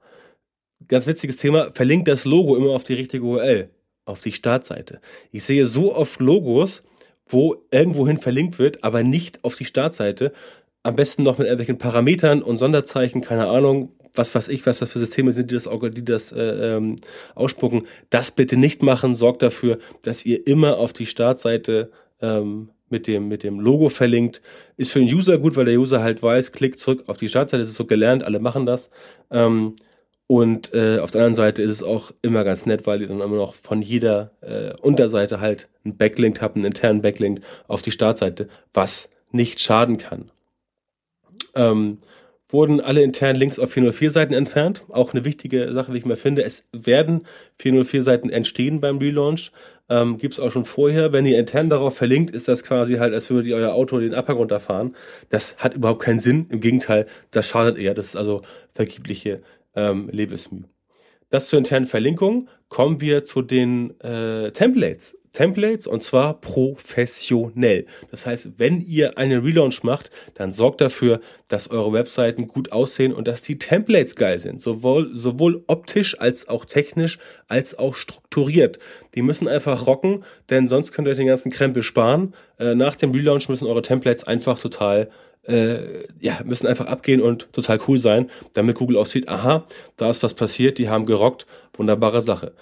Ganz 0.88 1.08
witziges 1.08 1.38
Thema, 1.38 1.72
verlinkt 1.72 2.08
das 2.08 2.26
Logo 2.26 2.56
immer 2.56 2.72
auf 2.72 2.84
die 2.84 2.94
richtige 2.94 3.24
URL, 3.24 3.70
auf 4.06 4.22
die 4.22 4.32
Startseite. 4.32 5.00
Ich 5.32 5.44
sehe 5.44 5.68
so 5.68 5.96
oft 5.96 6.20
Logos, 6.20 6.84
wo 7.28 7.64
irgendwohin 7.72 8.18
verlinkt 8.18 8.60
wird, 8.60 8.84
aber 8.84 9.04
nicht 9.04 9.44
auf 9.44 9.56
die 9.56 9.66
Startseite. 9.66 10.34
Am 10.84 10.96
besten 10.96 11.24
noch 11.24 11.38
mit 11.38 11.48
irgendwelchen 11.48 11.78
Parametern 11.78 12.42
und 12.42 12.58
Sonderzeichen, 12.58 13.22
keine 13.22 13.48
Ahnung, 13.48 13.94
was 14.14 14.34
weiß 14.34 14.48
ich, 14.50 14.66
was 14.66 14.80
das 14.80 14.90
für 14.90 15.00
Systeme 15.00 15.32
sind, 15.32 15.52
die 15.52 15.56
das, 15.56 15.70
die 15.70 16.06
das 16.06 16.32
äh, 16.32 16.76
ähm, 16.76 16.98
ausspucken, 17.36 17.88
das 18.10 18.32
bitte 18.32 18.58
nicht 18.58 18.84
machen. 18.84 19.16
Sorgt 19.16 19.42
dafür, 19.42 19.80
dass 20.02 20.26
ihr 20.26 20.46
immer 20.48 20.78
auf 20.78 20.94
die 20.94 21.06
Startseite 21.06 21.92
ähm, 22.22 22.70
mit 22.90 23.08
dem, 23.08 23.28
mit 23.28 23.44
dem 23.44 23.60
Logo 23.60 23.90
verlinkt. 23.90 24.42
Ist 24.78 24.92
für 24.92 25.00
den 25.00 25.14
User 25.14 25.38
gut, 25.38 25.56
weil 25.56 25.66
der 25.66 25.80
User 25.80 26.04
halt 26.04 26.22
weiß, 26.22 26.52
klickt 26.52 26.80
zurück 26.80 27.06
auf 27.08 27.18
die 27.18 27.30
Startseite, 27.30 27.62
das 27.62 27.70
ist 27.70 27.78
so 27.78 27.86
gelernt, 27.86 28.24
alle 28.24 28.40
machen 28.40 28.66
das. 28.66 28.90
Ähm, 29.32 29.76
und 30.28 30.74
äh, 30.74 31.00
auf 31.00 31.12
der 31.12 31.20
anderen 31.22 31.36
Seite 31.36 31.62
ist 31.62 31.72
es 31.72 31.84
auch 31.84 32.12
immer 32.22 32.46
ganz 32.46 32.66
nett, 32.66 32.88
weil 32.88 33.02
ihr 33.02 33.08
dann 33.08 33.20
immer 33.20 33.36
noch 33.36 33.54
von 33.54 33.82
jeder 33.82 34.32
äh, 34.42 34.74
Unterseite 34.82 35.42
halt 35.42 35.68
einen 35.84 35.98
Backlink 35.98 36.42
habt, 36.42 36.56
einen 36.56 36.64
internen 36.64 37.02
Backlink 37.02 37.42
auf 37.68 37.82
die 37.82 37.92
Startseite, 37.92 38.48
was 38.74 39.10
nicht 39.32 39.60
schaden 39.60 39.98
kann. 39.98 40.32
Ähm, 41.54 41.98
wurden 42.52 42.82
alle 42.82 43.02
internen 43.02 43.40
Links 43.40 43.60
auf 43.60 43.76
404-Seiten 43.76 44.34
entfernt. 44.34 44.84
Auch 44.90 45.14
eine 45.14 45.26
wichtige 45.26 45.72
Sache, 45.72 45.94
wie 45.94 45.98
ich 45.98 46.06
mal 46.06 46.16
finde. 46.16 46.44
Es 46.44 46.68
werden 46.72 47.26
404-Seiten 47.60 48.30
entstehen 48.30 48.82
beim 48.82 48.98
Relaunch. 48.98 49.52
Ähm, 49.90 50.18
Gibt 50.18 50.36
es 50.36 50.40
auch 50.40 50.52
schon 50.52 50.66
vorher. 50.66 51.14
Wenn 51.14 51.26
ihr 51.26 51.40
intern 51.40 51.70
darauf 51.70 51.96
verlinkt, 51.98 52.34
ist 52.34 52.48
das 52.48 52.64
quasi 52.64 52.96
halt, 52.96 53.14
als 53.14 53.30
würdet 53.30 53.48
ihr 53.48 53.56
euer 53.56 53.74
Auto 53.74 54.00
den 54.00 54.14
Abhang 54.14 54.38
runterfahren. 54.38 54.96
Das 55.30 55.58
hat 55.58 55.74
überhaupt 55.76 56.02
keinen 56.02 56.20
Sinn. 56.20 56.48
Im 56.50 56.60
Gegenteil, 56.60 57.08
das 57.32 57.48
schadet 57.48 57.78
eher. 57.78 57.94
Das 57.94 58.08
ist 58.08 58.16
also 58.16 58.42
vergebliche 58.74 59.42
ähm, 59.76 60.10
Lebensmühe. 60.12 60.66
Das 61.30 61.48
zur 61.48 61.60
internen 61.60 61.88
Verlinkung. 61.88 62.50
Kommen 62.70 63.02
wir 63.02 63.24
zu 63.24 63.42
den 63.42 64.00
äh, 64.02 64.52
Templates. 64.52 65.18
Templates 65.34 65.88
und 65.88 66.04
zwar 66.04 66.42
professionell. 66.42 67.86
Das 68.10 68.26
heißt, 68.26 68.54
wenn 68.58 68.82
ihr 68.82 69.18
einen 69.18 69.44
Relaunch 69.44 69.84
macht, 69.84 70.12
dann 70.34 70.52
sorgt 70.52 70.82
dafür, 70.82 71.22
dass 71.48 71.70
eure 71.70 71.94
Webseiten 71.94 72.48
gut 72.48 72.72
aussehen 72.72 73.14
und 73.14 73.28
dass 73.28 73.42
die 73.42 73.58
Templates 73.58 74.16
geil 74.16 74.40
sind. 74.40 74.62
Sowohl, 74.62 75.16
sowohl 75.16 75.64
optisch 75.68 76.20
als 76.20 76.50
auch 76.50 76.66
technisch 76.66 77.20
als 77.48 77.78
auch 77.78 77.96
strukturiert. 77.96 78.80
Die 79.16 79.22
müssen 79.22 79.48
einfach 79.48 79.88
rocken, 79.88 80.24
denn 80.50 80.68
sonst 80.68 80.92
könnt 80.92 81.08
ihr 81.08 81.16
den 81.16 81.28
ganzen 81.28 81.52
Krempel 81.52 81.84
sparen. 81.84 82.34
Äh, 82.60 82.76
nach 82.76 82.96
dem 82.96 83.12
Relaunch 83.12 83.48
müssen 83.48 83.68
eure 83.68 83.82
Templates 83.82 84.26
einfach 84.26 84.60
total 84.60 85.10
äh, 85.44 86.04
ja, 86.20 86.40
müssen 86.46 86.68
einfach 86.68 86.86
abgehen 86.86 87.22
und 87.22 87.52
total 87.52 87.80
cool 87.88 87.98
sein, 87.98 88.30
damit 88.54 88.76
Google 88.76 88.98
auch 88.98 89.08
sieht, 89.08 89.28
aha, 89.28 89.66
da 89.98 90.10
ist 90.10 90.22
was 90.22 90.36
passiert, 90.36 90.78
die 90.78 90.90
haben 90.90 91.06
gerockt, 91.08 91.48
wunderbare 91.74 92.22
Sache. 92.22 92.54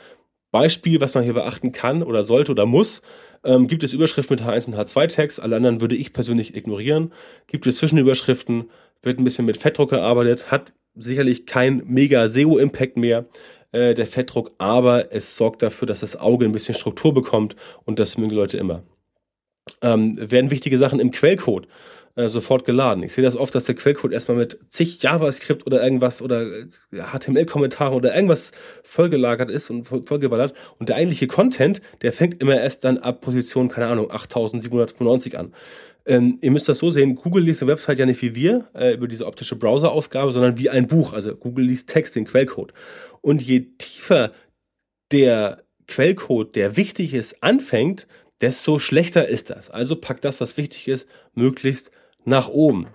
Beispiel, 0.52 1.02
was 1.02 1.14
man 1.14 1.24
hier 1.24 1.34
beachten 1.34 1.72
kann 1.72 2.04
oder 2.04 2.24
sollte 2.24 2.52
oder 2.52 2.66
muss, 2.66 3.02
ähm, 3.44 3.68
gibt 3.68 3.84
es 3.84 3.94
Überschriften 3.94 4.36
mit 4.36 4.46
H1 4.46 4.68
und 4.68 4.76
H2-Tags, 4.76 5.40
alle 5.40 5.56
anderen 5.56 5.82
würde 5.82 5.96
ich 5.96 6.14
persönlich 6.14 6.56
ignorieren. 6.56 7.14
Gibt 7.48 7.68
es 7.68 7.78
Zwischenüberschriften, 7.78 8.70
wird 9.02 9.20
ein 9.20 9.24
bisschen 9.24 9.46
mit 9.46 9.58
Fettdruck 9.58 9.92
gearbeitet, 9.92 10.52
hat 10.52 10.74
sicherlich 10.96 11.46
kein 11.46 11.84
mega 11.86 12.28
SEO-Impact 12.28 12.98
mehr, 12.98 13.26
äh, 13.72 13.94
der 13.94 14.08
Fettdruck, 14.08 14.52
aber 14.58 15.14
es 15.14 15.36
sorgt 15.38 15.62
dafür, 15.62 15.88
dass 15.88 16.02
das 16.02 16.18
Auge 16.18 16.46
ein 16.46 16.52
bisschen 16.52 16.76
Struktur 16.76 17.14
bekommt 17.14 17.56
und 17.86 18.00
das 18.00 18.18
mögen 18.18 18.32
die 18.32 18.36
Leute 18.36 18.58
immer. 18.58 18.84
Ähm, 19.82 20.18
werden 20.20 20.52
wichtige 20.52 20.78
Sachen 20.78 21.00
im 21.00 21.12
Quellcode 21.12 21.68
äh, 22.20 22.28
sofort 22.28 22.66
geladen. 22.66 23.02
Ich 23.04 23.14
sehe 23.14 23.24
das 23.24 23.38
oft, 23.38 23.56
dass 23.56 23.64
der 23.64 23.76
Quellcode 23.76 24.12
erstmal 24.12 24.36
mit 24.36 24.60
zig 24.68 25.02
JavaScript 25.02 25.66
oder 25.66 25.82
irgendwas 25.82 26.22
oder 26.22 26.46
HTML-Kommentare 26.92 27.96
oder 27.96 28.14
irgendwas 28.14 28.52
vollgelagert 28.84 29.50
ist 29.50 29.70
und 29.70 29.86
vollgeballert 29.86 30.54
und 30.80 30.90
der 30.90 30.98
eigentliche 30.98 31.28
Content, 31.28 31.82
der 32.02 32.12
fängt 32.12 32.42
immer 32.42 32.60
erst 32.60 32.84
dann 32.84 32.98
ab 32.98 33.22
Position, 33.22 33.70
keine 33.70 33.88
Ahnung, 33.88 34.12
8795 34.12 35.40
an. 35.40 35.54
Ähm, 36.06 36.40
ihr 36.42 36.52
müsst 36.52 36.68
das 36.68 36.80
so 36.80 36.92
sehen, 36.92 37.16
Google 37.16 37.44
liest 37.44 37.62
eine 37.62 37.72
Website 37.72 38.00
ja 38.00 38.06
nicht 38.06 38.22
wie 38.22 38.36
wir 38.36 38.68
äh, 38.74 38.94
über 38.96 39.08
diese 39.08 39.26
optische 39.26 39.56
Browser-Ausgabe, 39.56 40.34
sondern 40.34 40.58
wie 40.58 40.70
ein 40.70 40.88
Buch. 40.88 41.14
Also 41.14 41.34
Google 41.36 41.68
liest 41.68 41.88
Text, 41.88 42.18
den 42.18 42.26
Quellcode. 42.26 42.74
Und 43.22 43.42
je 43.42 43.68
tiefer 43.78 44.34
der 45.14 45.64
Quellcode, 45.88 46.54
der 46.56 46.76
wichtig 46.76 47.14
ist, 47.14 47.42
anfängt, 47.42 48.08
desto 48.42 48.80
schlechter 48.80 49.28
ist 49.28 49.50
das. 49.50 49.70
Also 49.70 49.96
packt 49.96 50.26
das, 50.26 50.42
was 50.42 50.58
wichtig 50.58 50.90
ist, 50.90 51.08
möglichst 51.34 51.92
nach 52.26 52.50
oben. 52.50 52.88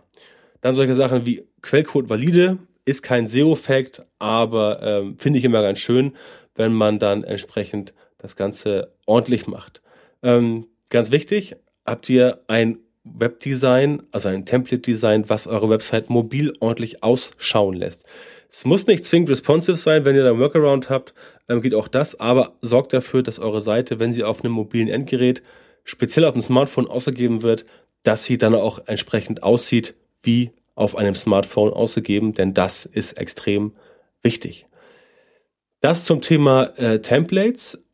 Dann 0.60 0.74
solche 0.74 0.94
Sachen 0.94 1.26
wie 1.26 1.46
Quellcode 1.62 2.08
valide, 2.08 2.58
ist 2.84 3.02
kein 3.02 3.26
SEO-Fact, 3.26 4.04
aber 4.18 4.82
ähm, 4.82 5.16
finde 5.18 5.38
ich 5.38 5.44
immer 5.44 5.62
ganz 5.62 5.78
schön, 5.78 6.14
wenn 6.54 6.72
man 6.72 6.98
dann 6.98 7.24
entsprechend 7.24 7.94
das 8.18 8.36
Ganze 8.36 8.92
ordentlich 9.06 9.46
macht. 9.46 9.82
Ähm, 10.22 10.66
ganz 10.90 11.10
wichtig, 11.10 11.56
habt 11.84 12.08
ihr 12.08 12.40
ein 12.46 12.78
Webdesign, 13.04 14.02
also 14.12 14.28
ein 14.28 14.46
Template-Design, 14.46 15.28
was 15.28 15.46
eure 15.46 15.68
Website 15.68 16.08
mobil 16.08 16.54
ordentlich 16.60 17.02
ausschauen 17.02 17.74
lässt. 17.74 18.06
Es 18.50 18.64
muss 18.64 18.86
nicht 18.86 19.04
zwingend 19.04 19.30
responsive 19.30 19.76
sein, 19.76 20.04
wenn 20.04 20.14
ihr 20.14 20.22
da 20.22 20.30
einen 20.30 20.38
Workaround 20.38 20.88
habt, 20.88 21.12
ähm, 21.48 21.60
geht 21.60 21.74
auch 21.74 21.88
das, 21.88 22.18
aber 22.20 22.54
sorgt 22.60 22.92
dafür, 22.92 23.22
dass 23.22 23.38
eure 23.38 23.60
Seite, 23.60 23.98
wenn 23.98 24.12
sie 24.12 24.24
auf 24.24 24.42
einem 24.42 24.52
mobilen 24.52 24.88
Endgerät, 24.88 25.42
speziell 25.82 26.24
auf 26.24 26.32
dem 26.32 26.42
Smartphone 26.42 26.86
ausgegeben 26.86 27.42
wird, 27.42 27.66
dass 28.04 28.24
sie 28.24 28.38
dann 28.38 28.54
auch 28.54 28.86
entsprechend 28.86 29.42
aussieht 29.42 29.94
wie 30.22 30.52
auf 30.76 30.96
einem 30.96 31.14
Smartphone 31.14 31.72
ausgegeben, 31.72 32.34
denn 32.34 32.54
das 32.54 32.86
ist 32.86 33.14
extrem 33.14 33.72
wichtig. 34.22 34.66
Das 35.80 36.04
zum 36.04 36.22
Thema 36.22 36.72
äh, 36.78 37.00
Templates. 37.00 37.84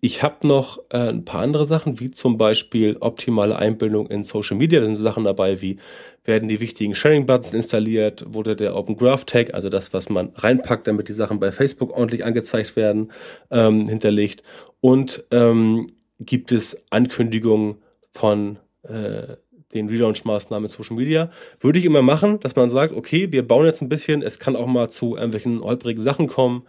Ich 0.00 0.22
habe 0.22 0.46
noch 0.46 0.78
äh, 0.90 1.08
ein 1.08 1.24
paar 1.24 1.42
andere 1.42 1.66
Sachen, 1.66 2.00
wie 2.00 2.10
zum 2.10 2.38
Beispiel 2.38 2.96
optimale 3.00 3.56
Einbildung 3.56 4.08
in 4.08 4.24
Social 4.24 4.56
Media. 4.56 4.80
Da 4.80 4.86
sind 4.86 4.96
Sachen 4.96 5.24
dabei 5.24 5.60
wie, 5.62 5.78
werden 6.24 6.48
die 6.48 6.60
wichtigen 6.60 6.94
Sharing-Buttons 6.94 7.52
installiert, 7.52 8.24
wurde 8.28 8.56
der 8.56 8.76
Open 8.76 8.96
Graph 8.96 9.24
Tag, 9.24 9.54
also 9.54 9.68
das, 9.68 9.92
was 9.92 10.08
man 10.08 10.32
reinpackt, 10.34 10.86
damit 10.86 11.08
die 11.08 11.12
Sachen 11.12 11.40
bei 11.40 11.50
Facebook 11.50 11.92
ordentlich 11.92 12.24
angezeigt 12.24 12.76
werden, 12.76 13.12
ähm, 13.50 13.88
hinterlegt. 13.88 14.42
Und 14.80 15.24
ähm, 15.30 15.88
gibt 16.20 16.52
es 16.52 16.84
Ankündigungen 16.90 17.76
von 18.12 18.58
äh, 18.82 19.36
den 19.76 19.88
Relaunch-Maßnahmen 19.88 20.64
in 20.64 20.70
Social 20.70 20.96
Media. 20.96 21.30
Würde 21.60 21.78
ich 21.78 21.84
immer 21.84 22.02
machen, 22.02 22.40
dass 22.40 22.56
man 22.56 22.70
sagt, 22.70 22.94
okay, 22.94 23.30
wir 23.30 23.46
bauen 23.46 23.66
jetzt 23.66 23.82
ein 23.82 23.88
bisschen, 23.88 24.22
es 24.22 24.38
kann 24.38 24.56
auch 24.56 24.66
mal 24.66 24.90
zu 24.90 25.16
irgendwelchen 25.16 25.60
holprigen 25.60 26.02
Sachen 26.02 26.26
kommen 26.26 26.64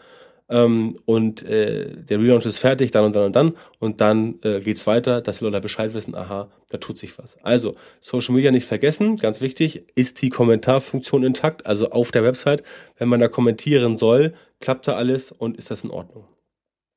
ähm, 0.49 0.97
und 1.05 1.43
äh, 1.43 1.95
der 1.95 2.19
Relaunch 2.19 2.45
ist 2.45 2.57
fertig, 2.57 2.91
dann 2.91 3.05
und 3.05 3.15
dann 3.15 3.25
und 3.25 3.35
dann 3.35 3.53
und 3.79 4.01
dann 4.01 4.39
äh, 4.43 4.61
geht's 4.61 4.87
weiter, 4.87 5.21
dass 5.21 5.39
die 5.39 5.43
Leute 5.43 5.59
Bescheid 5.59 5.93
wissen, 5.93 6.15
aha, 6.15 6.49
da 6.69 6.77
tut 6.77 6.97
sich 6.97 7.17
was. 7.17 7.37
Also, 7.43 7.75
Social 7.99 8.33
Media 8.33 8.51
nicht 8.51 8.67
vergessen, 8.67 9.17
ganz 9.17 9.41
wichtig, 9.41 9.83
ist 9.95 10.21
die 10.21 10.29
Kommentarfunktion 10.29 11.23
intakt, 11.23 11.65
also 11.65 11.89
auf 11.89 12.11
der 12.11 12.23
Website, 12.23 12.63
wenn 12.97 13.09
man 13.09 13.19
da 13.19 13.27
kommentieren 13.27 13.97
soll, 13.97 14.33
klappt 14.61 14.87
da 14.87 14.95
alles 14.95 15.31
und 15.31 15.57
ist 15.57 15.69
das 15.69 15.83
in 15.83 15.91
Ordnung. 15.91 16.25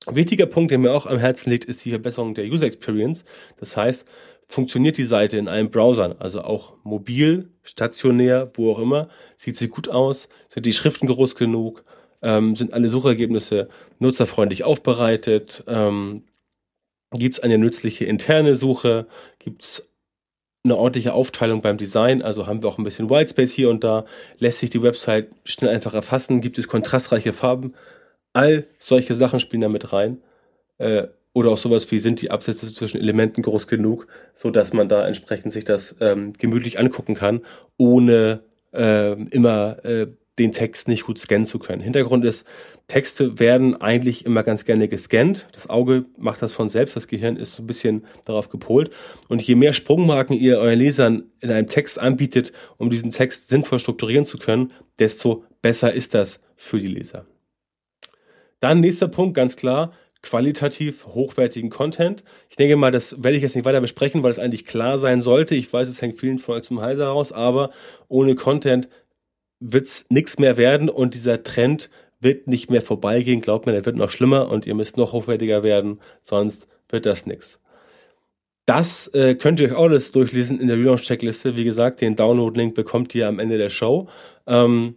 Wichtiger 0.07 0.47
Punkt, 0.47 0.71
der 0.71 0.79
mir 0.79 0.93
auch 0.93 1.07
am 1.07 1.19
Herzen 1.19 1.51
liegt, 1.51 1.67
ist 1.67 1.85
die 1.85 1.91
Verbesserung 1.91 2.35
der 2.35 2.47
User 2.47 2.67
Experience. 2.67 3.25
Das 3.59 3.77
heißt, 3.77 4.09
funktioniert 4.51 4.97
die 4.99 5.05
Seite 5.05 5.39
in 5.39 5.49
allen 5.49 5.71
Browsern, 5.71 6.17
also 6.19 6.43
auch 6.43 6.75
mobil, 6.83 7.51
stationär, 7.63 8.51
wo 8.55 8.73
auch 8.73 8.79
immer, 8.79 9.09
sieht 9.37 9.57
sie 9.57 9.69
gut 9.69 9.89
aus, 9.89 10.29
sind 10.49 10.67
die 10.67 10.73
Schriften 10.73 11.07
groß 11.07 11.37
genug, 11.37 11.85
ähm, 12.23 12.57
sind 12.57 12.73
alle 12.73 12.89
Suchergebnisse 12.89 13.69
nutzerfreundlich 13.99 14.65
aufbereitet, 14.65 15.65
ähm, 15.67 16.25
gibt 17.13 17.37
es 17.37 17.41
eine 17.41 17.59
nützliche 17.59 18.05
interne 18.05 18.57
Suche, 18.57 19.07
gibt 19.39 19.63
es 19.65 19.89
eine 20.63 20.77
ordentliche 20.77 21.15
Aufteilung 21.15 21.63
beim 21.63 21.79
Design, 21.79 22.21
also 22.21 22.47
haben 22.47 22.63
wir 22.63 22.69
auch 22.69 22.79
ein 22.79 22.85
bisschen 22.85 23.09
Whitespace 23.09 23.53
hier 23.53 23.71
und 23.71 23.83
da, 23.83 24.05
lässt 24.39 24.59
sich 24.59 24.71
die 24.71 24.83
Website 24.83 25.31
schnell 25.45 25.75
einfach 25.75 25.95
erfassen, 25.95 26.41
gibt 26.41 26.59
es 26.59 26.69
kontrastreiche 26.69 27.33
Farben, 27.33 27.75
All 28.33 28.67
solche 28.79 29.15
Sachen 29.15 29.41
spielen 29.41 29.63
da 29.63 29.69
mit 29.69 29.93
rein. 29.93 30.23
Äh, 30.79 31.09
oder 31.33 31.51
auch 31.51 31.59
sowas 31.59 31.91
wie, 31.91 31.99
sind 31.99 32.23
die 32.23 32.31
Absätze 32.31 32.73
zwischen 32.73 33.01
Elementen 33.01 33.43
groß 33.43 33.67
genug, 33.67 34.07
so 34.35 34.51
dass 34.51 34.73
man 34.73 34.89
da 34.89 35.07
entsprechend 35.07 35.53
sich 35.53 35.65
das 35.65 35.97
ähm, 36.01 36.33
gemütlich 36.35 36.79
angucken 36.79 37.15
kann, 37.15 37.43
ohne 37.77 38.41
äh, 38.73 39.13
immer 39.13 39.85
äh, 39.85 40.09
den 40.39 40.53
Text 40.53 40.89
nicht 40.89 41.05
gut 41.05 41.19
scannen 41.19 41.45
zu 41.45 41.59
können. 41.59 41.83
Hintergrund 41.83 42.25
ist, 42.25 42.47
Texte 42.89 43.39
werden 43.39 43.81
eigentlich 43.81 44.25
immer 44.27 44.43
ganz 44.43 44.65
gerne 44.65 44.89
gescannt. 44.89 45.47
Das 45.53 45.71
Auge 45.71 46.07
macht 46.17 46.43
das 46.43 46.55
von 46.55 46.69
selbst, 46.69 46.97
das 46.97 47.07
Gehirn 47.07 47.37
ist 47.37 47.55
so 47.55 47.63
ein 47.63 47.67
bisschen 47.67 48.05
darauf 48.25 48.49
gepolt. 48.49 48.91
Und 49.29 49.43
je 49.43 49.55
mehr 49.55 49.73
Sprungmarken 49.73 50.37
ihr 50.37 50.59
euren 50.59 50.79
Lesern 50.79 51.25
in 51.41 51.53
einem 51.53 51.69
Text 51.69 52.01
anbietet, 52.01 52.53
um 52.79 52.91
diesen 52.91 53.11
Text 53.11 53.49
sinnvoll 53.49 53.79
strukturieren 53.79 54.27
zu 54.27 54.39
können, 54.39 54.73
desto 54.99 55.45
besser 55.63 55.93
ist 55.93 56.15
das 56.15 56.41
für 56.57 56.81
die 56.81 56.89
Leser. 56.89 57.27
Dann 58.59 58.81
nächster 58.81 59.09
Punkt, 59.09 59.35
ganz 59.35 59.57
klar, 59.57 59.93
qualitativ 60.23 61.07
hochwertigen 61.07 61.71
Content. 61.71 62.23
Ich 62.51 62.57
denke 62.57 62.77
mal, 62.77 62.91
das 62.91 63.23
werde 63.23 63.37
ich 63.37 63.43
jetzt 63.43 63.55
nicht 63.57 63.65
weiter 63.65 63.81
besprechen, 63.81 64.23
weil 64.23 64.31
es 64.31 64.39
eigentlich 64.39 64.67
klar 64.67 64.99
sein 64.99 65.23
sollte. 65.23 65.55
Ich 65.55 65.73
weiß, 65.73 65.89
es 65.89 66.03
hängt 66.03 66.19
vielen 66.19 66.39
von 66.39 66.57
euch 66.57 66.63
zum 66.63 66.81
Hals 66.81 66.99
heraus, 66.99 67.33
aber 67.33 67.71
ohne 68.09 68.35
Content 68.35 68.89
wird's 69.61 70.07
nichts 70.11 70.39
mehr 70.39 70.57
werden 70.57 70.89
und 70.89 71.15
dieser 71.15 71.43
Trend 71.43 71.91
wird 72.21 72.49
nicht 72.49 72.71
mehr 72.71 72.83
vorbeigehen. 72.83 73.41
Glaubt 73.41 73.67
mir, 73.67 73.73
der 73.73 73.87
wird 73.87 73.97
noch 73.97 74.11
schlimmer 74.11 74.51
und 74.51 74.67
ihr 74.67 74.75
müsst 74.75 74.97
noch 74.97 75.13
hochwertiger 75.13 75.63
werden, 75.63 76.01
sonst 76.23 76.69
wird 76.89 77.07
das 77.07 77.27
nichts. 77.27 77.61
Das 78.67 79.09
äh, 79.09 79.35
könnt 79.35 79.59
ihr 79.59 79.67
euch 79.67 79.75
auch 79.75 79.85
alles 79.85 80.13
durchlesen 80.13 80.61
in 80.61 80.69
der 80.69 80.77
Relaunch-Checkliste. 80.77 81.57
Wie 81.57 81.65
gesagt, 81.65 82.03
den 82.03 82.15
Download-Link 82.15 82.75
bekommt 82.75 83.15
ihr 83.15 83.27
am 83.27 83.39
Ende 83.39 83.59
der 83.59 83.71
Show. 83.71 84.09
Ähm, 84.47 84.97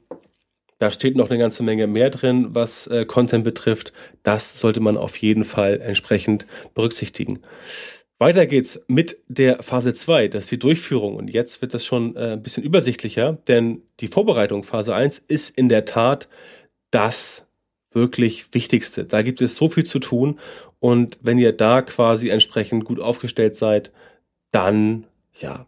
da 0.79 0.91
steht 0.91 1.15
noch 1.15 1.29
eine 1.29 1.39
ganze 1.39 1.63
Menge 1.63 1.87
mehr 1.87 2.09
drin, 2.09 2.49
was 2.51 2.87
äh, 2.87 3.05
Content 3.05 3.43
betrifft. 3.43 3.93
Das 4.23 4.59
sollte 4.59 4.79
man 4.79 4.97
auf 4.97 5.17
jeden 5.17 5.45
Fall 5.45 5.79
entsprechend 5.81 6.45
berücksichtigen. 6.73 7.39
Weiter 8.19 8.45
geht's 8.45 8.81
mit 8.87 9.17
der 9.27 9.63
Phase 9.63 9.93
2, 9.93 10.29
das 10.29 10.45
ist 10.45 10.51
die 10.51 10.59
Durchführung. 10.59 11.15
Und 11.15 11.29
jetzt 11.29 11.61
wird 11.61 11.73
das 11.73 11.85
schon 11.85 12.15
äh, 12.15 12.33
ein 12.33 12.43
bisschen 12.43 12.63
übersichtlicher, 12.63 13.37
denn 13.47 13.81
die 13.99 14.07
Vorbereitung 14.07 14.63
Phase 14.63 14.95
1 14.95 15.19
ist 15.19 15.57
in 15.57 15.67
der 15.67 15.85
Tat 15.85 16.29
das 16.91 17.47
wirklich 17.91 18.53
Wichtigste. 18.53 19.05
Da 19.05 19.21
gibt 19.21 19.41
es 19.41 19.55
so 19.55 19.69
viel 19.69 19.83
zu 19.83 19.99
tun. 19.99 20.39
Und 20.79 21.19
wenn 21.21 21.37
ihr 21.37 21.53
da 21.53 21.81
quasi 21.81 22.29
entsprechend 22.29 22.85
gut 22.85 22.99
aufgestellt 22.99 23.55
seid, 23.55 23.91
dann, 24.51 25.05
ja, 25.39 25.67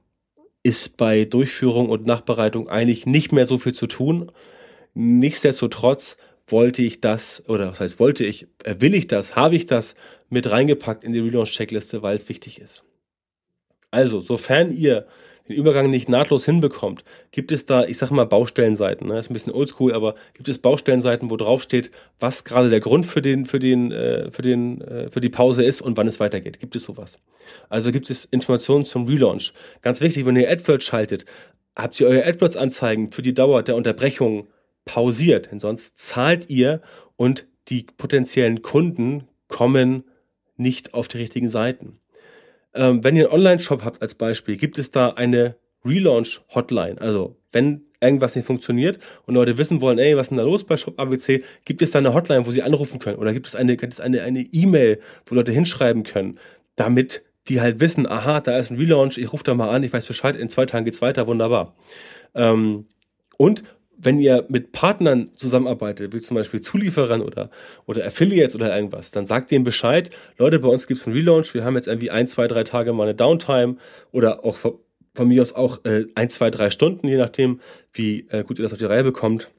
ist 0.63 0.97
bei 0.97 1.25
Durchführung 1.25 1.89
und 1.89 2.05
Nachbereitung 2.05 2.69
eigentlich 2.69 3.05
nicht 3.05 3.31
mehr 3.31 3.45
so 3.45 3.57
viel 3.57 3.73
zu 3.73 3.87
tun. 3.87 4.31
Nichtsdestotrotz 4.95 6.17
wollte 6.47 6.81
ich 6.81 7.01
das, 7.01 7.43
oder 7.47 7.69
was 7.71 7.79
heißt 7.79 7.99
wollte 7.99 8.23
ich, 8.23 8.47
äh, 8.63 8.75
will 8.79 8.95
ich 8.95 9.07
das, 9.07 9.35
habe 9.35 9.55
ich 9.55 9.65
das 9.65 9.95
mit 10.29 10.49
reingepackt 10.49 11.03
in 11.03 11.13
die 11.13 11.19
Relaunch-Checkliste, 11.19 12.01
weil 12.01 12.15
es 12.15 12.29
wichtig 12.29 12.59
ist. 12.59 12.83
Also, 13.91 14.21
sofern 14.21 14.75
ihr 14.75 15.05
den 15.47 15.55
Übergang 15.55 15.91
nicht 15.91 16.09
nahtlos 16.09 16.45
hinbekommt, 16.45 17.03
gibt 17.31 17.51
es 17.51 17.65
da, 17.65 17.85
ich 17.85 17.97
sag 17.97 18.09
mal, 18.09 18.25
Baustellenseiten. 18.25 19.07
Ne? 19.07 19.19
ist 19.19 19.29
ein 19.29 19.33
bisschen 19.33 19.53
oldschool, 19.53 19.93
aber 19.93 20.15
gibt 20.33 20.49
es 20.49 20.57
Baustellenseiten, 20.57 21.29
wo 21.29 21.37
drauf 21.37 21.61
steht, 21.61 21.91
was 22.19 22.45
gerade 22.45 22.69
der 22.69 22.79
Grund 22.79 23.05
für 23.05 23.21
den, 23.21 23.45
für 23.45 23.59
den, 23.59 23.91
äh, 23.91 24.31
für 24.31 24.41
den, 24.41 24.81
äh, 24.81 25.09
für 25.11 25.21
die 25.21 25.29
Pause 25.29 25.63
ist 25.63 25.81
und 25.81 25.97
wann 25.97 26.07
es 26.07 26.19
weitergeht. 26.19 26.59
Gibt 26.59 26.75
es 26.75 26.83
sowas? 26.83 27.19
Also 27.69 27.91
gibt 27.91 28.09
es 28.09 28.25
Informationen 28.25 28.85
zum 28.85 29.05
Relaunch. 29.05 29.53
Ganz 29.81 30.01
wichtig, 30.01 30.25
wenn 30.25 30.35
ihr 30.35 30.49
AdWords 30.49 30.85
schaltet, 30.85 31.25
habt 31.75 31.99
ihr 31.99 32.07
eure 32.07 32.25
AdWords-Anzeigen 32.25 33.11
für 33.11 33.21
die 33.21 33.33
Dauer 33.33 33.61
der 33.61 33.75
Unterbrechung 33.75 34.47
pausiert, 34.85 35.51
denn 35.51 35.59
sonst 35.59 35.97
zahlt 35.97 36.49
ihr 36.49 36.81
und 37.15 37.47
die 37.67 37.87
potenziellen 37.97 38.61
Kunden 38.61 39.27
kommen 39.47 40.03
nicht 40.57 40.93
auf 40.93 41.07
die 41.07 41.17
richtigen 41.17 41.49
Seiten. 41.49 41.99
Ähm, 42.73 43.03
wenn 43.03 43.15
ihr 43.15 43.25
einen 43.25 43.33
Online-Shop 43.33 43.83
habt 43.83 44.01
als 44.01 44.15
Beispiel, 44.15 44.57
gibt 44.57 44.77
es 44.77 44.91
da 44.91 45.09
eine 45.09 45.55
Relaunch-Hotline. 45.83 46.99
Also 46.99 47.37
wenn 47.51 47.85
irgendwas 48.01 48.35
nicht 48.35 48.45
funktioniert 48.45 48.99
und 49.25 49.35
Leute 49.35 49.57
wissen 49.57 49.81
wollen, 49.81 49.97
ey, 49.97 50.15
was 50.15 50.25
ist 50.25 50.29
denn 50.31 50.37
da 50.37 50.43
los 50.43 50.63
bei 50.63 50.77
Shop 50.77 50.99
ABC, 50.99 51.43
gibt 51.63 51.81
es 51.81 51.91
da 51.91 51.99
eine 51.99 52.13
Hotline, 52.13 52.45
wo 52.45 52.51
sie 52.51 52.61
anrufen 52.61 52.99
können? 52.99 53.17
Oder 53.17 53.33
gibt 53.33 53.47
es 53.47 53.55
eine, 53.55 53.77
gibt 53.77 53.93
es 53.93 53.99
eine, 53.99 54.21
eine 54.21 54.41
E-Mail, 54.41 54.99
wo 55.25 55.35
Leute 55.35 55.51
hinschreiben 55.51 56.03
können, 56.03 56.39
damit 56.75 57.23
die 57.47 57.61
halt 57.61 57.79
wissen, 57.79 58.07
aha, 58.07 58.41
da 58.41 58.57
ist 58.57 58.71
ein 58.71 58.77
Relaunch, 58.77 59.17
ich 59.17 59.31
rufe 59.31 59.43
da 59.43 59.53
mal 59.53 59.69
an, 59.69 59.83
ich 59.83 59.93
weiß 59.93 60.05
Bescheid, 60.05 60.35
in 60.35 60.49
zwei 60.49 60.65
Tagen 60.65 60.85
geht's 60.85 61.01
weiter, 61.01 61.27
wunderbar. 61.27 61.75
Ähm, 62.33 62.87
und 63.37 63.63
wenn 63.97 64.19
ihr 64.19 64.45
mit 64.49 64.71
Partnern 64.71 65.29
zusammenarbeitet, 65.35 66.13
wie 66.13 66.19
zum 66.19 66.35
Beispiel 66.35 66.61
Zulieferern 66.61 67.21
oder, 67.21 67.49
oder 67.85 68.05
Affiliates 68.05 68.55
oder 68.55 68.75
irgendwas, 68.75 69.11
dann 69.11 69.25
sagt 69.25 69.51
denen 69.51 69.63
Bescheid, 69.63 70.09
Leute, 70.37 70.59
bei 70.59 70.67
uns 70.67 70.87
gibt's 70.87 71.05
einen 71.05 71.15
Relaunch, 71.15 71.53
wir 71.53 71.63
haben 71.63 71.75
jetzt 71.75 71.87
irgendwie 71.87 72.11
ein, 72.11 72.27
zwei, 72.27 72.47
drei 72.47 72.63
Tage 72.63 72.93
mal 72.93 73.03
eine 73.03 73.15
Downtime 73.15 73.77
oder 74.11 74.43
auch 74.43 74.55
von, 74.55 74.79
von 75.13 75.27
mir 75.27 75.41
aus 75.41 75.53
auch 75.53 75.83
äh, 75.85 76.05
ein, 76.15 76.29
zwei, 76.29 76.49
drei 76.49 76.69
Stunden, 76.69 77.07
je 77.07 77.17
nachdem, 77.17 77.61
wie 77.93 78.27
äh, 78.29 78.43
gut 78.43 78.59
ihr 78.59 78.63
das 78.63 78.73
auf 78.73 78.79
die 78.79 78.85
Reihe 78.85 79.03
bekommt. 79.03 79.49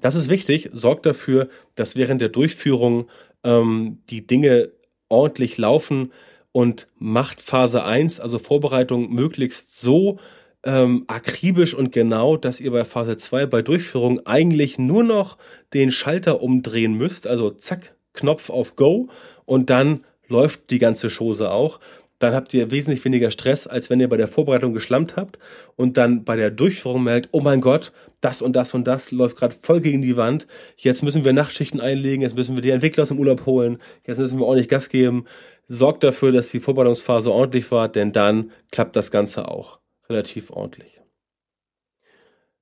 Das 0.00 0.14
ist 0.14 0.28
wichtig, 0.28 0.70
sorgt 0.72 1.06
dafür, 1.06 1.48
dass 1.74 1.96
während 1.96 2.20
der 2.20 2.28
Durchführung 2.28 3.08
ähm, 3.44 3.98
die 4.10 4.26
Dinge 4.26 4.70
ordentlich 5.08 5.58
laufen 5.58 6.12
und 6.52 6.86
macht 6.98 7.40
Phase 7.40 7.84
1, 7.84 8.20
also 8.20 8.38
Vorbereitung, 8.38 9.12
möglichst 9.12 9.80
so, 9.80 10.18
ähm, 10.64 11.04
akribisch 11.06 11.74
und 11.74 11.92
genau, 11.92 12.36
dass 12.36 12.60
ihr 12.60 12.70
bei 12.70 12.84
Phase 12.84 13.16
2 13.16 13.46
bei 13.46 13.62
Durchführung 13.62 14.26
eigentlich 14.26 14.78
nur 14.78 15.02
noch 15.02 15.38
den 15.72 15.90
Schalter 15.90 16.42
umdrehen 16.42 16.94
müsst, 16.94 17.26
also 17.26 17.50
zack, 17.50 17.94
Knopf 18.12 18.50
auf 18.50 18.76
Go 18.76 19.08
und 19.46 19.70
dann 19.70 20.00
läuft 20.28 20.70
die 20.70 20.78
ganze 20.78 21.08
Chose 21.08 21.50
auch. 21.50 21.80
Dann 22.18 22.34
habt 22.34 22.52
ihr 22.52 22.70
wesentlich 22.70 23.02
weniger 23.06 23.30
Stress, 23.30 23.66
als 23.66 23.88
wenn 23.88 23.98
ihr 23.98 24.08
bei 24.08 24.18
der 24.18 24.28
Vorbereitung 24.28 24.74
geschlampt 24.74 25.16
habt 25.16 25.38
und 25.76 25.96
dann 25.96 26.24
bei 26.24 26.36
der 26.36 26.50
Durchführung 26.50 27.02
merkt, 27.02 27.30
oh 27.32 27.40
mein 27.40 27.62
Gott, 27.62 27.92
das 28.20 28.42
und 28.42 28.54
das 28.54 28.74
und 28.74 28.86
das 28.86 29.10
läuft 29.10 29.38
gerade 29.38 29.56
voll 29.58 29.80
gegen 29.80 30.02
die 30.02 30.18
Wand. 30.18 30.46
Jetzt 30.76 31.02
müssen 31.02 31.24
wir 31.24 31.32
Nachtschichten 31.32 31.80
einlegen, 31.80 32.20
jetzt 32.20 32.36
müssen 32.36 32.56
wir 32.56 32.62
die 32.62 32.70
Entwickler 32.70 33.04
aus 33.04 33.08
dem 33.08 33.18
Urlaub 33.18 33.46
holen, 33.46 33.78
jetzt 34.06 34.18
müssen 34.18 34.38
wir 34.38 34.44
ordentlich 34.44 34.68
Gas 34.68 34.90
geben. 34.90 35.24
Sorgt 35.68 36.04
dafür, 36.04 36.30
dass 36.32 36.50
die 36.50 36.60
Vorbereitungsphase 36.60 37.32
ordentlich 37.32 37.70
war, 37.70 37.88
denn 37.88 38.12
dann 38.12 38.50
klappt 38.70 38.96
das 38.96 39.10
Ganze 39.10 39.48
auch 39.48 39.80
relativ 40.10 40.50
ordentlich. 40.50 41.00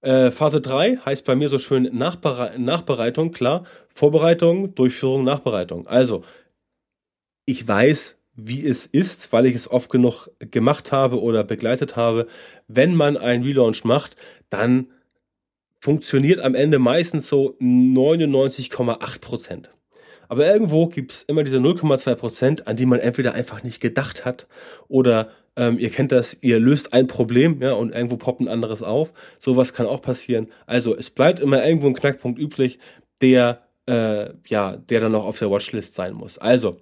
Äh, 0.01 0.31
Phase 0.31 0.61
3 0.61 0.99
heißt 0.99 1.25
bei 1.25 1.35
mir 1.35 1.49
so 1.49 1.59
schön 1.59 1.91
Nachbere 1.97 2.59
Nachbereitung, 2.59 3.33
klar. 3.33 3.65
Vorbereitung, 3.93 4.75
Durchführung, 4.75 5.25
Nachbereitung. 5.25 5.89
Also, 5.89 6.25
ich 7.47 7.67
weiß, 7.67 8.19
wie 8.35 8.65
es 8.65 8.87
ist, 8.87 9.33
weil 9.33 9.47
ich 9.47 9.57
es 9.57 9.69
oft 9.69 9.91
genug 9.91 10.31
gemacht 10.39 10.93
habe 10.93 11.21
oder 11.21 11.43
begleitet 11.43 11.97
habe. 11.97 12.29
Wenn 12.69 12.95
man 12.95 13.17
einen 13.17 13.43
Relaunch 13.43 13.85
macht, 13.85 14.17
dann 14.49 14.87
funktioniert 15.81 16.41
am 16.41 16.55
Ende 16.55 16.79
meistens 16.79 17.29
so 17.29 17.57
99,8 17.61 19.21
Prozent. 19.21 19.71
Aber 20.29 20.47
irgendwo 20.47 20.87
gibt 20.87 21.13
es 21.13 21.23
immer 21.23 21.43
diese 21.43 21.59
0,2 21.59 22.15
Prozent, 22.15 22.67
an 22.69 22.77
die 22.77 22.87
man 22.87 23.01
entweder 23.01 23.33
einfach 23.33 23.63
nicht 23.65 23.81
gedacht 23.81 24.25
hat 24.25 24.47
oder 24.87 25.31
ähm, 25.59 25.79
ihr 25.79 25.91
kennt 25.91 26.13
das, 26.13 26.39
ihr 26.41 26.59
löst 26.59 26.95
ein 26.95 27.07
Problem, 27.07 27.61
ja, 27.61 27.73
und 27.73 27.93
irgendwo 27.93 28.17
poppt 28.17 28.41
ein 28.41 28.49
anderes 28.49 28.83
auf. 28.83 29.13
Sowas 29.39 29.75
kann 29.75 29.87
auch 29.87 30.01
passieren. 30.01 30.49
Also 30.67 30.97
es 30.97 31.11
bleibt 31.11 31.41
immer 31.41 31.67
irgendwo 31.67 31.89
ein 31.89 31.95
Knackpunkt 31.95 32.39
übrig, 32.39 32.79
der 33.21 33.63
äh, 33.87 34.31
ja, 34.47 34.77
der 34.77 35.01
dann 35.01 35.13
noch 35.13 35.25
auf 35.25 35.39
der 35.39 35.51
Watchlist 35.51 35.95
sein 35.95 36.15
muss. 36.15 36.39
Also 36.39 36.79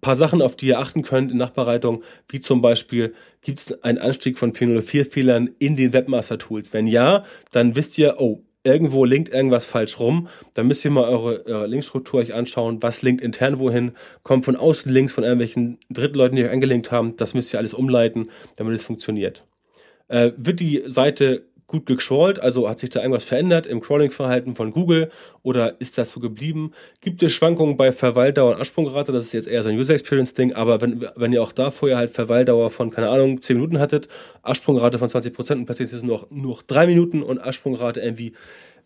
paar 0.00 0.16
Sachen, 0.16 0.42
auf 0.42 0.56
die 0.56 0.66
ihr 0.66 0.78
achten 0.78 1.02
könnt 1.02 1.32
in 1.32 1.38
Nachbereitung, 1.38 2.02
wie 2.28 2.40
zum 2.40 2.60
Beispiel, 2.60 3.14
gibt 3.40 3.60
es 3.60 3.82
einen 3.82 3.98
Anstieg 3.98 4.38
von 4.38 4.52
404-Fehlern 4.52 5.50
in 5.58 5.76
den 5.76 5.92
Webmaster-Tools? 5.92 6.72
Wenn 6.72 6.86
ja, 6.86 7.24
dann 7.50 7.76
wisst 7.76 7.98
ihr, 7.98 8.16
oh, 8.18 8.42
irgendwo 8.62 9.04
linkt 9.04 9.32
irgendwas 9.32 9.64
falsch 9.64 9.98
rum, 9.98 10.28
dann 10.54 10.66
müsst 10.66 10.84
ihr 10.84 10.90
mal 10.90 11.08
eure, 11.08 11.44
eure 11.46 11.66
Linkstruktur 11.66 12.20
euch 12.20 12.34
anschauen, 12.34 12.82
was 12.82 13.02
linkt 13.02 13.22
intern 13.22 13.58
wohin, 13.58 13.92
kommt 14.22 14.44
von 14.44 14.56
außen 14.56 14.92
Links 14.92 15.12
von 15.12 15.24
irgendwelchen 15.24 15.78
Drittleuten, 15.88 16.36
die 16.36 16.44
euch 16.44 16.50
angelinkt 16.50 16.92
haben, 16.92 17.16
das 17.16 17.34
müsst 17.34 17.52
ihr 17.54 17.58
alles 17.58 17.74
umleiten, 17.74 18.30
damit 18.56 18.74
es 18.74 18.84
funktioniert. 18.84 19.46
Äh, 20.08 20.32
wird 20.36 20.60
die 20.60 20.82
Seite 20.86 21.46
gut 21.70 21.86
gecrawlt? 21.86 22.40
Also 22.40 22.68
hat 22.68 22.80
sich 22.80 22.90
da 22.90 23.00
irgendwas 23.00 23.24
verändert 23.24 23.66
im 23.66 23.80
Crawling-Verhalten 23.80 24.56
von 24.56 24.72
Google 24.72 25.10
oder 25.42 25.80
ist 25.80 25.96
das 25.96 26.10
so 26.10 26.20
geblieben? 26.20 26.72
Gibt 27.00 27.22
es 27.22 27.32
Schwankungen 27.32 27.76
bei 27.76 27.92
Verweildauer 27.92 28.54
und 28.54 28.60
Absprungrate? 28.60 29.12
Das 29.12 29.24
ist 29.24 29.32
jetzt 29.32 29.48
eher 29.48 29.62
so 29.62 29.68
ein 29.68 29.78
User 29.78 29.94
Experience-Ding, 29.94 30.52
aber 30.52 30.80
wenn, 30.80 31.06
wenn 31.16 31.32
ihr 31.32 31.42
auch 31.42 31.52
da 31.52 31.70
vorher 31.70 31.96
halt 31.96 32.10
Verweildauer 32.10 32.70
von, 32.70 32.90
keine 32.90 33.08
Ahnung, 33.08 33.40
10 33.40 33.56
Minuten 33.56 33.78
hattet, 33.78 34.08
Absprungrate 34.42 34.98
von 34.98 35.08
20 35.08 35.32
Prozent 35.32 35.60
und 35.60 35.66
plötzlich 35.66 35.86
ist 35.86 35.94
es 35.94 36.02
nur 36.02 36.18
noch, 36.18 36.30
nur 36.30 36.56
noch 36.56 36.62
3 36.62 36.88
Minuten 36.88 37.22
und 37.22 37.38
Absprungrate 37.38 38.00
irgendwie 38.00 38.34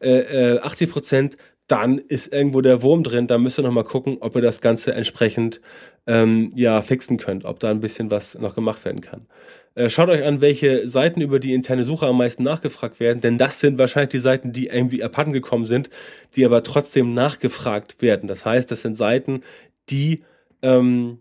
äh, 0.01 0.59
80 0.59 0.89
äh, 0.89 0.93
Prozent, 0.93 1.37
dann 1.67 1.99
ist 1.99 2.33
irgendwo 2.33 2.61
der 2.61 2.83
Wurm 2.83 3.03
drin. 3.05 3.27
Da 3.27 3.39
müsst 3.39 3.59
ihr 3.59 3.63
nochmal 3.63 3.85
gucken, 3.85 4.19
ob 4.21 4.37
ihr 4.37 4.43
das 4.43 4.61
Ganze 4.61 4.93
entsprechend 4.95 5.61
ähm, 6.07 6.53
ja 6.55 6.83
fixen 6.83 7.17
könnt, 7.17 7.45
ob 7.45 7.61
da 7.61 7.71
ein 7.71 7.81
bisschen 7.81 8.11
was 8.11 8.39
noch 8.39 8.55
gemacht 8.55 8.85
werden 8.85 9.01
kann. 9.01 9.27
Äh, 9.75 9.89
schaut 9.89 10.09
euch 10.09 10.25
an, 10.25 10.41
welche 10.41 10.87
Seiten 10.87 11.21
über 11.21 11.41
die 11.41 11.55
interne 11.55 11.85
Suche 11.85 12.07
am 12.07 12.19
meisten 12.19 12.43
nachgefragt 12.43 13.01
werden, 13.01 13.21
denn 13.21 13.39
das 13.39 13.61
sind 13.61 13.79
wahrscheinlich 13.79 14.11
die 14.11 14.19
Seiten, 14.19 14.53
die 14.53 14.67
irgendwie 14.67 15.03
abhanden 15.03 15.33
gekommen 15.33 15.67
sind, 15.67 15.91
die 16.37 16.45
aber 16.45 16.63
trotzdem 16.63 17.15
nachgefragt 17.15 18.01
werden. 18.01 18.29
Das 18.29 18.45
heißt, 18.45 18.71
das 18.71 18.83
sind 18.83 18.97
Seiten, 18.97 19.41
die 19.91 20.23
ähm, 20.63 21.21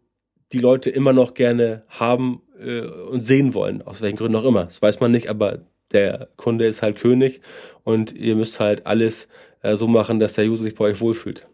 die 0.52 0.60
Leute 0.60 0.92
immer 0.92 1.14
noch 1.14 1.34
gerne 1.34 1.84
haben 1.88 2.42
äh, 2.60 2.82
und 2.82 3.24
sehen 3.24 3.54
wollen, 3.54 3.82
aus 3.82 4.02
welchen 4.02 4.18
Gründen 4.18 4.38
auch 4.38 4.46
immer. 4.46 4.66
Das 4.66 4.82
weiß 4.82 5.00
man 5.00 5.12
nicht, 5.12 5.30
aber 5.30 5.60
der 5.92 6.30
Kunde 6.38 6.66
ist 6.66 6.82
halt 6.82 6.98
König 6.98 7.42
und 7.84 8.14
ihr 8.14 8.36
müsst 8.36 8.60
halt 8.60 8.86
alles 8.86 9.28
äh, 9.64 9.76
so 9.76 9.88
machen, 9.88 10.20
dass 10.20 10.34
der 10.34 10.46
User 10.46 10.64
sich 10.64 10.76
bei 10.76 10.86
euch 10.86 11.02
wohlfühlt. 11.02 11.48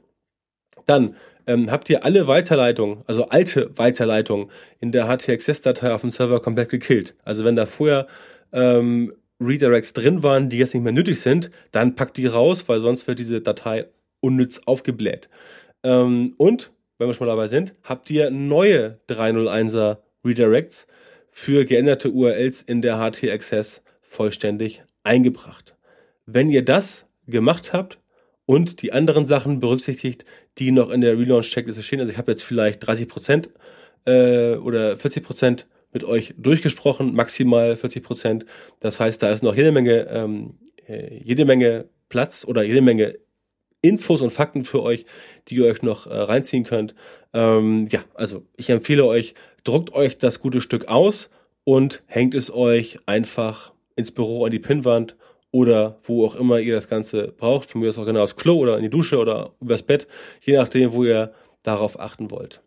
Dann 0.86 1.16
ähm, 1.48 1.72
habt 1.72 1.90
ihr 1.90 2.04
alle 2.04 2.28
Weiterleitungen, 2.28 3.04
also 3.08 3.30
alte 3.30 3.72
Weiterleitungen 3.78 4.52
in 4.80 4.92
der 4.92 5.06
HTXS-Datei 5.06 5.94
auf 5.94 6.02
dem 6.02 6.12
Server 6.12 6.42
komplett 6.42 6.70
gekillt. 6.70 7.16
Also 7.24 7.46
wenn 7.46 7.56
da 7.56 7.66
vorher 7.66 8.08
ähm, 8.52 9.14
Redirects 9.40 9.94
drin 9.94 10.22
waren, 10.24 10.50
die 10.50 10.58
jetzt 10.58 10.74
nicht 10.74 10.84
mehr 10.84 10.92
nötig 10.92 11.22
sind, 11.22 11.50
dann 11.72 11.96
packt 11.96 12.18
die 12.18 12.26
raus, 12.26 12.68
weil 12.68 12.82
sonst 12.82 13.08
wird 13.08 13.20
diese 13.20 13.42
Datei 13.42 13.86
unnütz 14.20 14.62
aufgebläht. 14.66 15.30
Ähm, 15.84 16.34
und, 16.38 16.72
wenn 16.98 17.08
wir 17.08 17.14
schon 17.14 17.28
mal 17.28 17.34
dabei 17.34 17.48
sind, 17.48 17.74
habt 17.84 18.10
ihr 18.10 18.32
neue 18.32 19.00
301er 19.08 19.98
Redirects 20.26 20.88
für 21.32 21.66
geänderte 21.66 22.10
URLs 22.10 22.62
in 22.62 22.82
der 22.82 22.98
HT-Access 22.98 23.84
vollständig 24.02 24.84
eingebracht. 25.04 25.76
Wenn 26.26 26.50
ihr 26.50 26.66
das 26.66 27.06
gemacht 27.28 27.74
habt 27.74 27.99
und 28.50 28.82
die 28.82 28.94
anderen 28.94 29.28
Sachen 29.28 29.60
berücksichtigt, 29.60 30.26
die 30.58 30.72
noch 30.72 30.90
in 30.90 31.02
der 31.02 31.20
Relaunch-Checkliste 31.20 31.84
stehen. 31.84 32.00
Also 32.00 32.12
ich 32.12 32.18
habe 32.18 32.32
jetzt 32.32 32.42
vielleicht 32.42 32.80
30 32.80 33.08
Prozent 33.08 33.52
äh, 34.06 34.56
oder 34.56 34.98
40 34.98 35.24
Prozent 35.24 35.68
mit 35.94 36.04
euch 36.04 36.34
durchgesprochen, 36.36 37.14
maximal 37.14 37.78
40 37.78 38.04
Prozent. 38.04 38.46
Das 38.80 39.00
heißt, 39.00 39.22
da 39.22 39.30
ist 39.30 39.44
noch 39.44 39.56
jede 39.56 39.72
Menge, 39.72 40.08
ähm, 40.10 40.56
äh, 40.88 41.22
jede 41.24 41.46
Menge 41.46 41.90
Platz 42.10 42.44
oder 42.44 42.64
jede 42.64 42.82
Menge 42.82 43.20
Infos 43.84 44.20
und 44.20 44.32
Fakten 44.32 44.64
für 44.64 44.82
euch, 44.82 45.06
die 45.48 45.58
ihr 45.58 45.66
euch 45.66 45.84
noch 45.84 46.08
äh, 46.08 46.16
reinziehen 46.16 46.64
könnt. 46.64 46.96
Ähm, 47.36 47.88
ja, 47.92 48.04
also 48.16 48.48
ich 48.58 48.72
empfehle 48.72 49.06
euch, 49.06 49.36
druckt 49.64 49.94
euch 49.94 50.18
das 50.18 50.40
gute 50.40 50.62
Stück 50.62 50.88
aus 50.88 51.30
und 51.66 52.02
hängt 52.08 52.34
es 52.34 52.52
euch 52.52 52.98
einfach 53.06 53.74
ins 53.96 54.12
Büro 54.12 54.44
an 54.44 54.50
die 54.50 54.58
Pinnwand 54.58 55.16
oder 55.52 56.00
wo 56.04 56.26
auch 56.26 56.36
immer 56.36 56.60
ihr 56.60 56.76
das 56.76 56.88
Ganze 56.88 57.30
braucht. 57.30 57.70
Von 57.70 57.82
mir 57.82 57.90
aus 57.90 57.98
auch 57.98 58.06
genau 58.06 58.24
aufs 58.24 58.36
Klo 58.36 58.58
oder 58.58 58.78
in 58.78 58.84
die 58.84 58.90
Dusche 58.90 59.18
oder 59.18 59.54
übers 59.62 59.84
Bett, 59.84 60.08
je 60.42 60.58
nachdem, 60.58 60.94
wo 60.94 61.04
ihr 61.04 61.34
darauf 61.64 62.00
achten 62.00 62.32
wollt. 62.32 62.62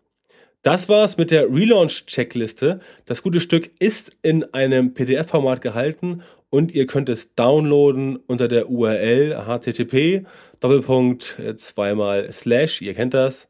Das 0.62 0.88
war's 0.88 1.16
mit 1.16 1.32
der 1.32 1.52
Relaunch-Checkliste. 1.52 2.80
Das 3.04 3.22
gute 3.22 3.40
Stück 3.40 3.70
ist 3.80 4.16
in 4.22 4.44
einem 4.54 4.94
PDF-Format 4.94 5.60
gehalten 5.60 6.22
und 6.50 6.72
ihr 6.72 6.86
könnt 6.86 7.08
es 7.08 7.34
downloaden 7.34 8.16
unter 8.26 8.46
der 8.46 8.70
URL 8.70 9.44
http 9.44 10.24
Doppelpunkt 10.60 11.40
zweimal 11.56 12.32
slash, 12.32 12.80
ihr 12.80 12.94
kennt 12.94 13.14
das. 13.14 13.48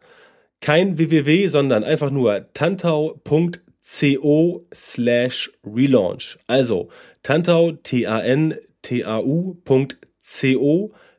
Kein 0.62 0.96
www, 0.96 1.48
sondern 1.48 1.84
einfach 1.84 2.10
nur 2.10 2.46
tantau.co 2.54 4.66
slash 4.72 5.52
relaunch. 5.66 6.38
Also 6.46 6.88
tantau, 7.22 7.72
T-A-N, 7.72 8.54
tau.co 8.82 9.64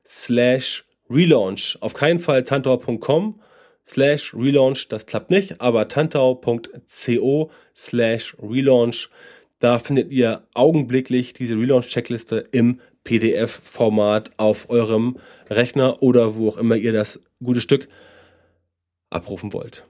slash 0.07 0.85
relaunch. 1.09 1.77
Auf 1.81 1.93
keinen 1.93 2.19
Fall 2.19 2.43
tantor.com 2.43 3.39
slash 3.85 4.33
relaunch, 4.33 4.87
das 4.89 5.05
klappt 5.05 5.29
nicht, 5.29 5.61
aber 5.61 5.87
tantau.co 5.87 7.51
slash 7.75 8.35
relaunch. 8.41 9.09
Da 9.59 9.79
findet 9.79 10.11
ihr 10.11 10.45
augenblicklich 10.53 11.33
diese 11.33 11.55
Relaunch-Checkliste 11.55 12.49
im 12.51 12.81
PDF-Format 13.03 14.31
auf 14.37 14.69
eurem 14.69 15.17
Rechner 15.49 16.01
oder 16.01 16.35
wo 16.35 16.49
auch 16.49 16.57
immer 16.57 16.75
ihr 16.75 16.93
das 16.93 17.21
gute 17.41 17.61
Stück 17.61 17.87
abrufen 19.09 19.53
wollt. 19.53 19.85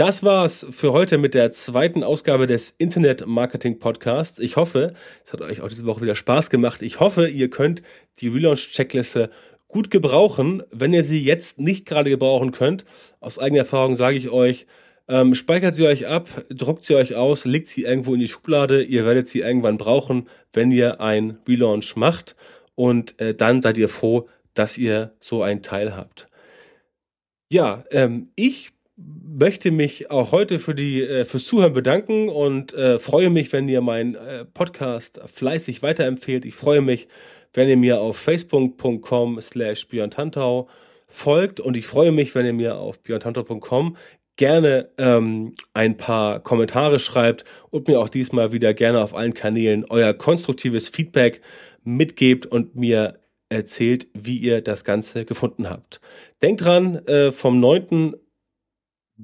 Das 0.00 0.22
war's 0.22 0.66
für 0.70 0.94
heute 0.94 1.18
mit 1.18 1.34
der 1.34 1.52
zweiten 1.52 2.02
Ausgabe 2.02 2.46
des 2.46 2.70
Internet 2.70 3.26
Marketing 3.26 3.78
Podcasts. 3.78 4.38
Ich 4.38 4.56
hoffe, 4.56 4.94
es 5.26 5.34
hat 5.34 5.42
euch 5.42 5.60
auch 5.60 5.68
diese 5.68 5.84
Woche 5.84 6.00
wieder 6.00 6.16
Spaß 6.16 6.48
gemacht. 6.48 6.80
Ich 6.80 7.00
hoffe, 7.00 7.28
ihr 7.28 7.50
könnt 7.50 7.82
die 8.18 8.28
Relaunch 8.28 8.70
Checkliste 8.70 9.28
gut 9.68 9.90
gebrauchen. 9.90 10.62
Wenn 10.70 10.94
ihr 10.94 11.04
sie 11.04 11.22
jetzt 11.22 11.60
nicht 11.60 11.84
gerade 11.84 12.08
gebrauchen 12.08 12.50
könnt, 12.50 12.86
aus 13.20 13.38
eigener 13.38 13.58
Erfahrung 13.58 13.94
sage 13.94 14.16
ich 14.16 14.30
euch, 14.30 14.66
ähm, 15.06 15.34
speichert 15.34 15.74
sie 15.74 15.86
euch 15.86 16.06
ab, 16.06 16.30
druckt 16.48 16.86
sie 16.86 16.94
euch 16.94 17.14
aus, 17.14 17.44
legt 17.44 17.68
sie 17.68 17.82
irgendwo 17.82 18.14
in 18.14 18.20
die 18.20 18.28
Schublade. 18.28 18.82
Ihr 18.82 19.04
werdet 19.04 19.28
sie 19.28 19.40
irgendwann 19.40 19.76
brauchen, 19.76 20.30
wenn 20.54 20.70
ihr 20.72 21.02
ein 21.02 21.36
Relaunch 21.46 21.94
macht. 21.96 22.36
Und 22.74 23.20
äh, 23.20 23.34
dann 23.34 23.60
seid 23.60 23.76
ihr 23.76 23.90
froh, 23.90 24.30
dass 24.54 24.78
ihr 24.78 25.12
so 25.20 25.42
einen 25.42 25.60
Teil 25.60 25.94
habt. 25.94 26.26
Ja, 27.50 27.84
ähm, 27.90 28.30
ich 28.34 28.72
möchte 29.40 29.70
mich 29.70 30.10
auch 30.10 30.32
heute 30.32 30.58
für 30.58 30.74
die 30.74 31.02
äh, 31.02 31.24
fürs 31.24 31.44
Zuhören 31.44 31.72
bedanken 31.72 32.28
und 32.28 32.74
äh, 32.74 32.98
freue 32.98 33.30
mich, 33.30 33.52
wenn 33.52 33.68
ihr 33.68 33.80
meinen 33.80 34.14
äh, 34.14 34.44
Podcast 34.44 35.20
fleißig 35.32 35.82
weiterempfehlt. 35.82 36.44
Ich 36.44 36.54
freue 36.54 36.80
mich, 36.80 37.08
wenn 37.54 37.68
ihr 37.68 37.76
mir 37.76 38.00
auf 38.00 38.16
facebook.com 38.16 39.40
slash 39.40 39.86
Tantau 40.10 40.68
folgt 41.08 41.60
und 41.60 41.76
ich 41.76 41.86
freue 41.86 42.12
mich, 42.12 42.34
wenn 42.34 42.46
ihr 42.46 42.52
mir 42.52 42.76
auf 42.76 43.00
björntantau.com 43.00 43.96
gerne 44.36 44.88
ähm, 44.96 45.52
ein 45.74 45.96
paar 45.96 46.40
Kommentare 46.40 46.98
schreibt 46.98 47.44
und 47.70 47.88
mir 47.88 48.00
auch 48.00 48.08
diesmal 48.08 48.52
wieder 48.52 48.72
gerne 48.74 49.02
auf 49.02 49.14
allen 49.14 49.34
Kanälen 49.34 49.84
euer 49.88 50.14
konstruktives 50.14 50.88
Feedback 50.88 51.42
mitgebt 51.84 52.46
und 52.46 52.74
mir 52.76 53.20
erzählt, 53.50 54.06
wie 54.14 54.38
ihr 54.38 54.62
das 54.62 54.84
Ganze 54.84 55.24
gefunden 55.24 55.68
habt. 55.68 56.00
Denkt 56.40 56.64
dran, 56.64 57.06
äh, 57.06 57.32
vom 57.32 57.60
9 57.60 58.14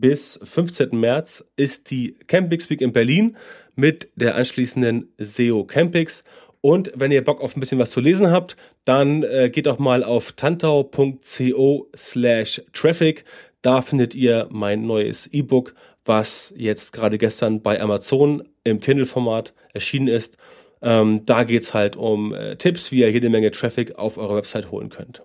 bis 0.01 0.39
15. 0.43 0.99
März 0.99 1.45
ist 1.57 1.91
die 1.91 2.15
Campix 2.27 2.71
Week 2.71 2.81
in 2.81 2.93
Berlin 2.93 3.37
mit 3.75 4.09
der 4.17 4.35
anschließenden 4.35 5.13
SEO 5.19 5.65
Campix. 5.65 6.25
Und 6.61 6.91
wenn 6.95 7.13
ihr 7.13 7.25
Bock 7.25 7.41
auf 7.41 7.57
ein 7.57 7.61
bisschen 7.61 7.79
was 7.79 7.91
zu 7.91 8.01
lesen 8.01 8.31
habt, 8.31 8.57
dann 8.85 9.23
äh, 9.23 9.51
geht 9.51 9.67
doch 9.67 9.79
mal 9.79 10.03
auf 10.03 10.33
tantau.co 10.33 11.87
slash 11.97 12.63
traffic. 12.73 13.25
Da 13.63 13.83
findet 13.83 14.15
ihr 14.15 14.49
mein 14.51 14.87
neues 14.87 15.27
E-Book, 15.29 15.75
was 16.05 16.53
jetzt 16.57 16.93
gerade 16.93 17.19
gestern 17.19 17.63
bei 17.63 17.81
Amazon 17.81 18.49
im 18.65 18.81
Kindle-Format 18.81 19.55
erschienen 19.75 20.09
ist. 20.09 20.37
Ähm, 20.83 21.23
da 21.25 21.45
geht's 21.45 21.75
halt 21.75 21.97
um 21.97 22.35
äh, 22.35 22.57
Tipps, 22.57 22.93
wie 22.93 23.01
ihr 23.01 23.11
jede 23.11 23.29
Menge 23.31 23.51
Traffic 23.51 23.97
auf 23.97 24.19
eure 24.19 24.37
Website 24.37 24.71
holen 24.71 24.89
könnt. 24.89 25.23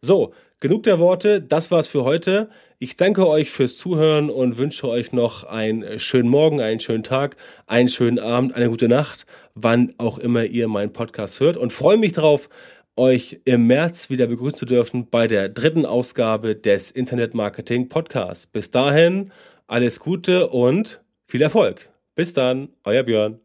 So, 0.00 0.32
genug 0.60 0.84
der 0.84 0.98
Worte. 0.98 1.42
Das 1.42 1.70
war's 1.70 1.88
für 1.88 2.04
heute. 2.04 2.50
Ich 2.80 2.94
danke 2.94 3.26
euch 3.26 3.50
fürs 3.50 3.76
Zuhören 3.76 4.30
und 4.30 4.56
wünsche 4.56 4.88
euch 4.88 5.12
noch 5.12 5.42
einen 5.42 5.98
schönen 5.98 6.28
Morgen, 6.28 6.60
einen 6.60 6.78
schönen 6.78 7.02
Tag, 7.02 7.36
einen 7.66 7.88
schönen 7.88 8.20
Abend, 8.20 8.54
eine 8.54 8.68
gute 8.68 8.86
Nacht, 8.86 9.26
wann 9.56 9.94
auch 9.98 10.16
immer 10.18 10.44
ihr 10.44 10.68
meinen 10.68 10.92
Podcast 10.92 11.40
hört 11.40 11.56
und 11.56 11.72
freue 11.72 11.96
mich 11.96 12.12
darauf, 12.12 12.48
euch 12.94 13.40
im 13.44 13.66
März 13.66 14.10
wieder 14.10 14.28
begrüßen 14.28 14.58
zu 14.58 14.64
dürfen 14.64 15.10
bei 15.10 15.26
der 15.26 15.48
dritten 15.48 15.86
Ausgabe 15.86 16.54
des 16.54 16.92
Internet 16.92 17.34
Marketing 17.34 17.88
Podcasts. 17.88 18.46
Bis 18.46 18.70
dahin 18.70 19.32
alles 19.66 19.98
Gute 19.98 20.46
und 20.46 21.02
viel 21.26 21.42
Erfolg. 21.42 21.88
Bis 22.14 22.32
dann, 22.32 22.68
euer 22.84 23.02
Björn. 23.02 23.40